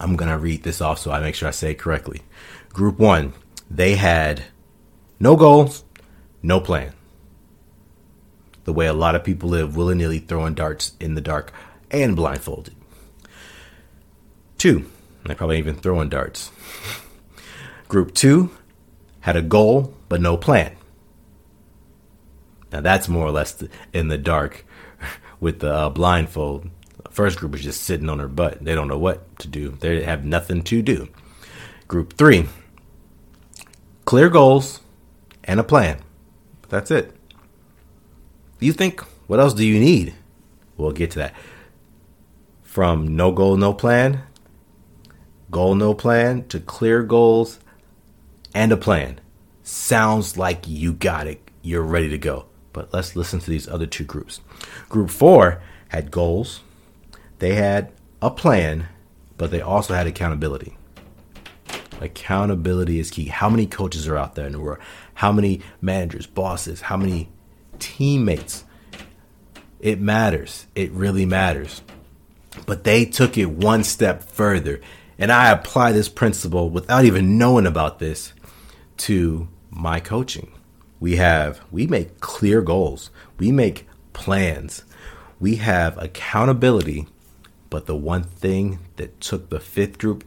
I'm 0.00 0.16
going 0.16 0.30
to 0.30 0.38
read 0.38 0.62
this 0.62 0.80
off 0.80 0.98
so 0.98 1.10
I 1.10 1.20
make 1.20 1.34
sure 1.34 1.48
I 1.48 1.52
say 1.52 1.70
it 1.70 1.78
correctly. 1.78 2.22
Group 2.70 2.98
one, 2.98 3.32
they 3.70 3.94
had 3.94 4.44
no 5.18 5.36
goals, 5.36 5.84
no 6.42 6.60
plan. 6.60 6.92
The 8.64 8.72
way 8.72 8.86
a 8.86 8.92
lot 8.92 9.14
of 9.14 9.24
people 9.24 9.48
live, 9.48 9.76
willy 9.76 9.94
nilly 9.94 10.18
throwing 10.18 10.54
darts 10.54 10.92
in 11.00 11.14
the 11.14 11.20
dark 11.20 11.52
and 11.90 12.16
blindfolded. 12.16 12.74
Two, 14.58 14.90
they 15.24 15.34
probably 15.34 15.58
even 15.58 15.76
throwing 15.76 16.08
darts. 16.08 16.50
Group 17.88 18.14
two 18.14 18.50
had 19.26 19.34
a 19.34 19.42
goal 19.42 19.92
but 20.08 20.20
no 20.20 20.36
plan. 20.36 20.76
Now 22.70 22.80
that's 22.80 23.08
more 23.08 23.26
or 23.26 23.32
less 23.32 23.60
in 23.92 24.06
the 24.06 24.16
dark 24.16 24.64
with 25.40 25.58
the 25.58 25.72
uh, 25.72 25.90
blindfold. 25.90 26.70
First 27.10 27.36
group 27.36 27.56
is 27.56 27.64
just 27.64 27.82
sitting 27.82 28.08
on 28.08 28.18
their 28.18 28.28
butt. 28.28 28.64
They 28.64 28.76
don't 28.76 28.86
know 28.86 28.98
what 28.98 29.36
to 29.40 29.48
do. 29.48 29.70
They 29.70 30.04
have 30.04 30.24
nothing 30.24 30.62
to 30.62 30.80
do. 30.80 31.08
Group 31.88 32.12
three, 32.16 32.46
clear 34.04 34.28
goals 34.28 34.80
and 35.42 35.58
a 35.58 35.64
plan. 35.64 35.98
That's 36.68 36.92
it. 36.92 37.12
You 38.60 38.72
think, 38.72 39.00
what 39.26 39.40
else 39.40 39.54
do 39.54 39.66
you 39.66 39.80
need? 39.80 40.14
We'll 40.76 40.92
get 40.92 41.10
to 41.12 41.18
that. 41.18 41.34
From 42.62 43.16
no 43.16 43.32
goal, 43.32 43.56
no 43.56 43.74
plan, 43.74 44.22
goal, 45.50 45.74
no 45.74 45.94
plan, 45.94 46.46
to 46.46 46.60
clear 46.60 47.02
goals 47.02 47.58
and 48.56 48.72
a 48.72 48.76
plan. 48.76 49.20
Sounds 49.62 50.38
like 50.38 50.66
you 50.66 50.94
got 50.94 51.26
it. 51.26 51.42
You're 51.60 51.82
ready 51.82 52.08
to 52.08 52.16
go. 52.16 52.46
But 52.72 52.92
let's 52.92 53.14
listen 53.14 53.38
to 53.38 53.50
these 53.50 53.68
other 53.68 53.84
two 53.84 54.04
groups. 54.04 54.40
Group 54.88 55.10
four 55.10 55.60
had 55.88 56.10
goals, 56.10 56.62
they 57.38 57.54
had 57.54 57.92
a 58.22 58.30
plan, 58.30 58.88
but 59.36 59.50
they 59.50 59.60
also 59.60 59.92
had 59.92 60.06
accountability. 60.06 60.76
Accountability 62.00 62.98
is 62.98 63.10
key. 63.10 63.26
How 63.26 63.50
many 63.50 63.66
coaches 63.66 64.08
are 64.08 64.16
out 64.16 64.34
there 64.36 64.46
in 64.46 64.52
the 64.52 64.60
world? 64.60 64.78
How 65.14 65.32
many 65.32 65.60
managers, 65.82 66.26
bosses, 66.26 66.80
how 66.80 66.96
many 66.96 67.28
teammates? 67.78 68.64
It 69.80 70.00
matters. 70.00 70.66
It 70.74 70.90
really 70.92 71.26
matters. 71.26 71.82
But 72.64 72.84
they 72.84 73.04
took 73.04 73.36
it 73.36 73.50
one 73.50 73.84
step 73.84 74.22
further. 74.22 74.80
And 75.18 75.30
I 75.30 75.50
apply 75.50 75.92
this 75.92 76.08
principle 76.08 76.70
without 76.70 77.04
even 77.04 77.38
knowing 77.38 77.66
about 77.66 77.98
this 77.98 78.32
to 78.98 79.48
my 79.70 80.00
coaching. 80.00 80.52
We 81.00 81.16
have 81.16 81.60
we 81.70 81.86
make 81.86 82.20
clear 82.20 82.62
goals. 82.62 83.10
We 83.38 83.52
make 83.52 83.86
plans. 84.12 84.84
We 85.38 85.56
have 85.56 85.98
accountability 85.98 87.06
but 87.70 87.86
the 87.86 87.96
one 87.96 88.22
thing 88.22 88.78
that 88.96 89.20
took 89.20 89.48
the 89.48 89.60
fifth 89.60 89.98
group 89.98 90.24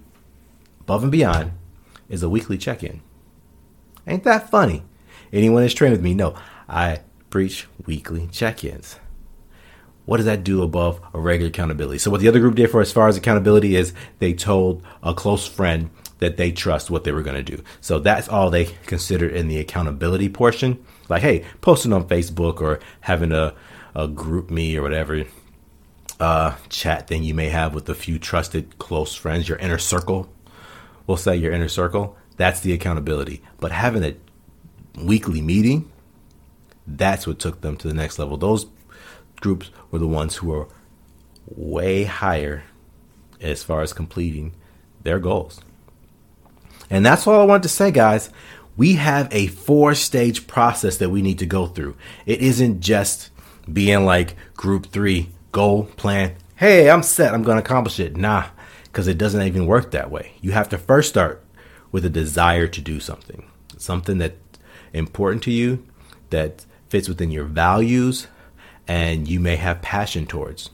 above 0.81 1.03
and 1.03 1.11
beyond 1.11 1.53
is 2.09 2.23
a 2.23 2.29
weekly 2.29 2.57
check-in. 2.57 3.01
Ain't 4.07 4.23
that 4.23 4.49
funny? 4.49 4.83
Anyone 5.31 5.61
that's 5.61 5.73
trained 5.73 5.93
with 5.93 6.01
me 6.03 6.13
know 6.13 6.35
i 6.67 6.99
preach 7.29 7.67
weekly 7.85 8.27
check-ins. 8.31 8.99
What 10.05 10.17
does 10.17 10.25
that 10.25 10.43
do 10.43 10.63
above 10.63 10.99
a 11.13 11.19
regular 11.19 11.49
accountability? 11.49 11.99
So 11.99 12.09
what 12.09 12.21
the 12.21 12.27
other 12.27 12.39
group 12.39 12.55
did 12.55 12.71
for 12.71 12.81
as 12.81 12.91
far 12.91 13.07
as 13.07 13.15
accountability 13.15 13.75
is 13.75 13.93
they 14.17 14.33
told 14.33 14.83
a 15.03 15.13
close 15.13 15.47
friend 15.47 15.91
that 16.19 16.37
they 16.37 16.51
trust 16.51 16.91
what 16.91 17.03
they 17.03 17.11
were 17.11 17.23
going 17.23 17.43
to 17.43 17.55
do. 17.57 17.63
So 17.81 17.99
that's 17.99 18.29
all 18.29 18.49
they 18.49 18.65
considered 18.85 19.33
in 19.33 19.47
the 19.47 19.57
accountability 19.57 20.29
portion. 20.29 20.83
Like, 21.07 21.21
hey, 21.21 21.45
posting 21.61 21.93
on 21.93 22.07
Facebook 22.07 22.61
or 22.61 22.79
having 23.01 23.31
a, 23.31 23.53
a 23.95 24.07
GroupMe 24.07 24.75
or 24.75 24.81
whatever 24.81 25.25
uh, 26.19 26.55
chat 26.67 27.07
thing 27.07 27.23
you 27.23 27.33
may 27.33 27.49
have 27.49 27.73
with 27.73 27.89
a 27.89 27.95
few 27.95 28.19
trusted 28.19 28.77
close 28.77 29.15
friends, 29.15 29.47
your 29.49 29.57
inner 29.57 29.77
circle. 29.77 30.29
We'll 31.07 31.17
say 31.17 31.35
your 31.35 31.53
inner 31.53 31.69
circle. 31.69 32.17
That's 32.37 32.59
the 32.59 32.73
accountability. 32.73 33.41
But 33.59 33.71
having 33.71 34.03
a 34.03 34.15
weekly 35.01 35.41
meeting, 35.41 35.89
that's 36.85 37.25
what 37.25 37.39
took 37.39 37.61
them 37.61 37.77
to 37.77 37.87
the 37.87 37.93
next 37.93 38.19
level. 38.19 38.37
Those 38.37 38.67
groups 39.39 39.71
were 39.89 39.99
the 39.99 40.07
ones 40.07 40.35
who 40.35 40.47
were 40.47 40.67
way 41.47 42.03
higher 42.03 42.63
as 43.41 43.63
far 43.63 43.81
as 43.81 43.93
completing 43.93 44.53
their 45.01 45.19
goals. 45.19 45.61
And 46.89 47.05
that's 47.05 47.27
all 47.27 47.41
I 47.41 47.45
wanted 47.45 47.63
to 47.63 47.69
say, 47.69 47.91
guys. 47.91 48.29
We 48.75 48.95
have 48.95 49.27
a 49.31 49.47
four 49.47 49.93
stage 49.93 50.47
process 50.47 50.97
that 50.97 51.09
we 51.09 51.21
need 51.21 51.39
to 51.39 51.45
go 51.45 51.67
through. 51.67 51.95
It 52.25 52.39
isn't 52.41 52.79
just 52.79 53.29
being 53.71 54.05
like 54.05 54.35
group 54.55 54.87
three, 54.87 55.29
goal, 55.51 55.85
plan. 55.97 56.35
Hey, 56.55 56.89
I'm 56.89 57.03
set. 57.03 57.33
I'm 57.33 57.43
going 57.43 57.57
to 57.57 57.63
accomplish 57.63 57.99
it. 57.99 58.15
Nah, 58.15 58.45
because 58.83 59.07
it 59.07 59.17
doesn't 59.17 59.41
even 59.41 59.65
work 59.65 59.91
that 59.91 60.09
way. 60.09 60.33
You 60.41 60.51
have 60.51 60.69
to 60.69 60.77
first 60.77 61.09
start 61.09 61.43
with 61.91 62.05
a 62.05 62.09
desire 62.09 62.67
to 62.67 62.81
do 62.81 62.99
something, 62.99 63.49
something 63.77 64.17
that's 64.17 64.37
important 64.93 65.43
to 65.43 65.51
you, 65.51 65.85
that 66.29 66.65
fits 66.87 67.09
within 67.09 67.31
your 67.31 67.45
values, 67.45 68.27
and 68.87 69.27
you 69.27 69.39
may 69.39 69.55
have 69.55 69.81
passion 69.81 70.25
towards, 70.25 70.69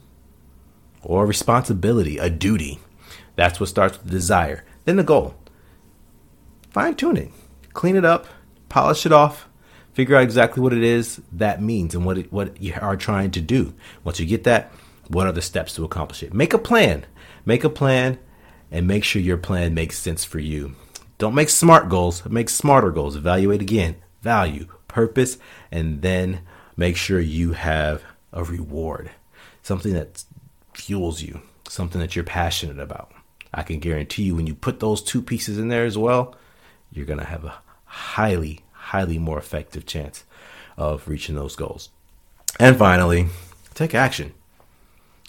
or 1.01 1.25
responsibility, 1.25 2.17
a 2.17 2.29
duty. 2.29 2.79
That's 3.35 3.59
what 3.59 3.69
starts 3.69 3.97
with 3.97 4.11
desire. 4.11 4.63
Then 4.85 4.95
the 4.95 5.03
goal 5.03 5.35
fine 6.75 6.93
tune 6.93 7.15
it, 7.15 7.31
clean 7.71 7.95
it 7.95 8.03
up, 8.03 8.27
polish 8.67 9.05
it 9.05 9.13
off, 9.13 9.47
figure 9.93 10.17
out 10.17 10.23
exactly 10.23 10.61
what 10.61 10.73
it 10.73 10.83
is 10.83 11.21
that 11.31 11.61
means 11.61 11.95
and 11.95 12.05
what 12.05 12.17
it, 12.17 12.33
what 12.33 12.61
you 12.61 12.73
are 12.81 12.97
trying 12.97 13.31
to 13.31 13.39
do. 13.39 13.73
Once 14.03 14.19
you 14.19 14.25
get 14.25 14.43
that, 14.43 14.73
what 15.07 15.25
are 15.25 15.31
the 15.31 15.41
steps 15.41 15.73
to 15.73 15.85
accomplish 15.85 16.21
it? 16.21 16.33
Make 16.33 16.53
a 16.53 16.57
plan. 16.57 17.05
Make 17.45 17.63
a 17.63 17.69
plan 17.69 18.19
and 18.71 18.85
make 18.85 19.05
sure 19.05 19.21
your 19.21 19.37
plan 19.37 19.73
makes 19.73 19.97
sense 19.97 20.25
for 20.25 20.39
you. 20.39 20.75
Don't 21.17 21.33
make 21.33 21.47
smart 21.47 21.87
goals, 21.87 22.25
make 22.25 22.49
smarter 22.49 22.91
goals. 22.91 23.15
Evaluate 23.15 23.61
again, 23.61 23.95
value, 24.21 24.67
purpose, 24.89 25.37
and 25.71 26.01
then 26.01 26.41
make 26.75 26.97
sure 26.97 27.21
you 27.21 27.53
have 27.53 28.03
a 28.33 28.43
reward, 28.43 29.11
something 29.63 29.93
that 29.93 30.25
fuels 30.73 31.21
you, 31.21 31.39
something 31.69 32.01
that 32.01 32.17
you're 32.17 32.25
passionate 32.25 32.79
about. 32.79 33.13
I 33.53 33.63
can 33.63 33.79
guarantee 33.79 34.23
you 34.23 34.35
when 34.35 34.45
you 34.45 34.55
put 34.55 34.81
those 34.81 35.01
two 35.01 35.21
pieces 35.21 35.57
in 35.57 35.69
there 35.69 35.85
as 35.85 35.97
well, 35.97 36.35
you're 36.95 37.05
going 37.05 37.19
to 37.19 37.25
have 37.25 37.43
a 37.43 37.59
highly, 37.85 38.61
highly 38.71 39.17
more 39.17 39.37
effective 39.37 39.85
chance 39.85 40.23
of 40.77 41.07
reaching 41.07 41.35
those 41.35 41.55
goals. 41.55 41.89
And 42.59 42.77
finally, 42.77 43.27
take 43.73 43.93
action. 43.93 44.33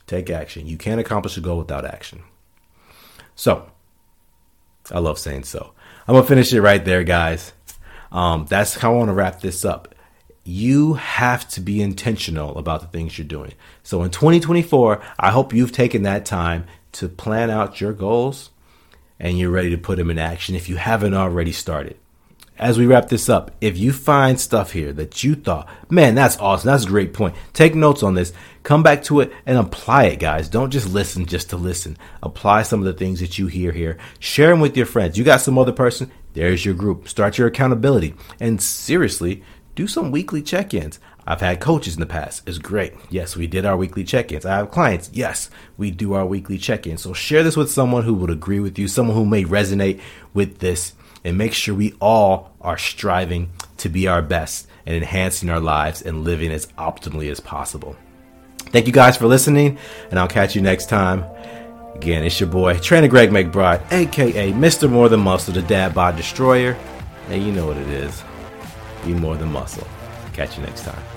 Take 0.06 0.30
action. 0.30 0.66
You 0.66 0.76
can't 0.76 1.00
accomplish 1.00 1.36
a 1.36 1.40
goal 1.40 1.58
without 1.58 1.84
action. 1.84 2.22
So, 3.34 3.70
I 4.90 5.00
love 5.00 5.18
saying 5.18 5.44
so. 5.44 5.72
I'm 6.06 6.14
going 6.14 6.24
to 6.24 6.28
finish 6.28 6.52
it 6.52 6.62
right 6.62 6.84
there, 6.84 7.02
guys. 7.02 7.52
Um, 8.12 8.46
that's 8.48 8.76
how 8.76 8.94
I 8.94 8.96
want 8.96 9.08
to 9.08 9.14
wrap 9.14 9.40
this 9.40 9.64
up. 9.64 9.94
you 10.44 10.94
have 10.94 11.48
to 11.48 11.60
be 11.60 11.82
intentional 11.82 12.56
about 12.56 12.80
the 12.80 12.86
things 12.86 13.18
you're 13.18 13.26
doing. 13.26 13.52
So 13.82 14.04
in 14.04 14.10
2024, 14.10 15.02
I 15.18 15.32
hope 15.32 15.52
you've 15.52 15.72
taken 15.72 16.04
that 16.04 16.24
time 16.24 16.66
to 16.92 17.08
plan 17.08 17.50
out 17.50 17.80
your 17.80 17.92
goals 17.92 18.50
and 19.18 19.38
you're 19.38 19.50
ready 19.50 19.70
to 19.70 19.78
put 19.78 19.98
them 19.98 20.10
in 20.10 20.18
action 20.18 20.54
if 20.54 20.68
you 20.68 20.76
haven't 20.76 21.14
already 21.14 21.52
started. 21.52 21.96
As 22.58 22.78
we 22.78 22.86
wrap 22.86 23.10
this 23.10 23.28
up, 23.28 23.50
if 23.60 23.76
you 23.76 23.92
find 23.92 24.40
stuff 24.40 24.72
here 24.72 24.90
that 24.94 25.22
you 25.22 25.34
thought, 25.34 25.68
man, 25.90 26.14
that's 26.14 26.38
awesome, 26.38 26.68
that's 26.68 26.84
a 26.84 26.88
great 26.88 27.12
point, 27.12 27.34
take 27.52 27.74
notes 27.74 28.02
on 28.02 28.14
this, 28.14 28.32
come 28.62 28.82
back 28.82 29.02
to 29.04 29.20
it 29.20 29.30
and 29.44 29.58
apply 29.58 30.04
it, 30.04 30.18
guys. 30.18 30.48
Don't 30.48 30.70
just 30.70 30.88
listen 30.88 31.26
just 31.26 31.50
to 31.50 31.58
listen. 31.58 31.98
Apply 32.22 32.62
some 32.62 32.80
of 32.80 32.86
the 32.86 32.94
things 32.94 33.20
that 33.20 33.38
you 33.38 33.46
hear 33.46 33.72
here. 33.72 33.98
Share 34.20 34.48
them 34.48 34.60
with 34.60 34.76
your 34.76 34.86
friends. 34.86 35.18
You 35.18 35.24
got 35.24 35.42
some 35.42 35.58
other 35.58 35.72
person, 35.72 36.10
there's 36.32 36.64
your 36.64 36.74
group. 36.74 37.08
Start 37.08 37.36
your 37.36 37.48
accountability. 37.48 38.14
And 38.40 38.60
seriously, 38.60 39.42
do 39.74 39.86
some 39.86 40.10
weekly 40.10 40.40
check 40.40 40.72
ins. 40.72 40.98
I've 41.26 41.40
had 41.40 41.60
coaches 41.60 41.94
in 41.94 42.00
the 42.00 42.06
past. 42.06 42.48
It's 42.48 42.58
great. 42.58 42.94
Yes, 43.10 43.36
we 43.36 43.46
did 43.46 43.66
our 43.66 43.76
weekly 43.76 44.04
check 44.04 44.30
ins. 44.30 44.46
I 44.46 44.56
have 44.56 44.70
clients. 44.70 45.10
Yes, 45.12 45.50
we 45.76 45.90
do 45.90 46.12
our 46.12 46.24
weekly 46.24 46.56
check 46.56 46.86
ins. 46.86 47.02
So 47.02 47.12
share 47.12 47.42
this 47.42 47.56
with 47.56 47.70
someone 47.70 48.04
who 48.04 48.14
would 48.14 48.30
agree 48.30 48.60
with 48.60 48.78
you, 48.78 48.86
someone 48.86 49.16
who 49.16 49.26
may 49.26 49.44
resonate 49.44 50.00
with 50.32 50.58
this, 50.58 50.94
and 51.24 51.36
make 51.36 51.52
sure 51.52 51.74
we 51.74 51.94
all 52.00 52.52
are 52.60 52.78
striving 52.78 53.50
to 53.78 53.88
be 53.88 54.06
our 54.06 54.22
best 54.22 54.68
and 54.86 54.94
enhancing 54.94 55.50
our 55.50 55.58
lives 55.58 56.00
and 56.00 56.22
living 56.22 56.52
as 56.52 56.66
optimally 56.78 57.30
as 57.30 57.40
possible. 57.40 57.96
Thank 58.58 58.86
you 58.86 58.92
guys 58.92 59.16
for 59.16 59.26
listening, 59.26 59.78
and 60.10 60.20
I'll 60.20 60.28
catch 60.28 60.54
you 60.54 60.62
next 60.62 60.88
time. 60.88 61.24
Again, 61.96 62.24
it's 62.24 62.38
your 62.38 62.48
boy, 62.48 62.78
Trainer 62.78 63.08
Greg 63.08 63.30
McBride, 63.30 63.90
aka 63.90 64.52
Mr. 64.52 64.88
More 64.90 65.08
Than 65.08 65.20
Muscle, 65.20 65.54
the 65.54 65.62
Dad 65.62 65.94
Bod 65.94 66.16
Destroyer. 66.16 66.76
And 67.28 67.42
you 67.42 67.50
know 67.50 67.66
what 67.66 67.76
it 67.76 67.88
is. 67.88 68.22
Be 69.04 69.14
more 69.14 69.36
than 69.36 69.50
muscle. 69.50 69.86
Catch 70.32 70.58
you 70.58 70.64
next 70.64 70.84
time. 70.84 71.15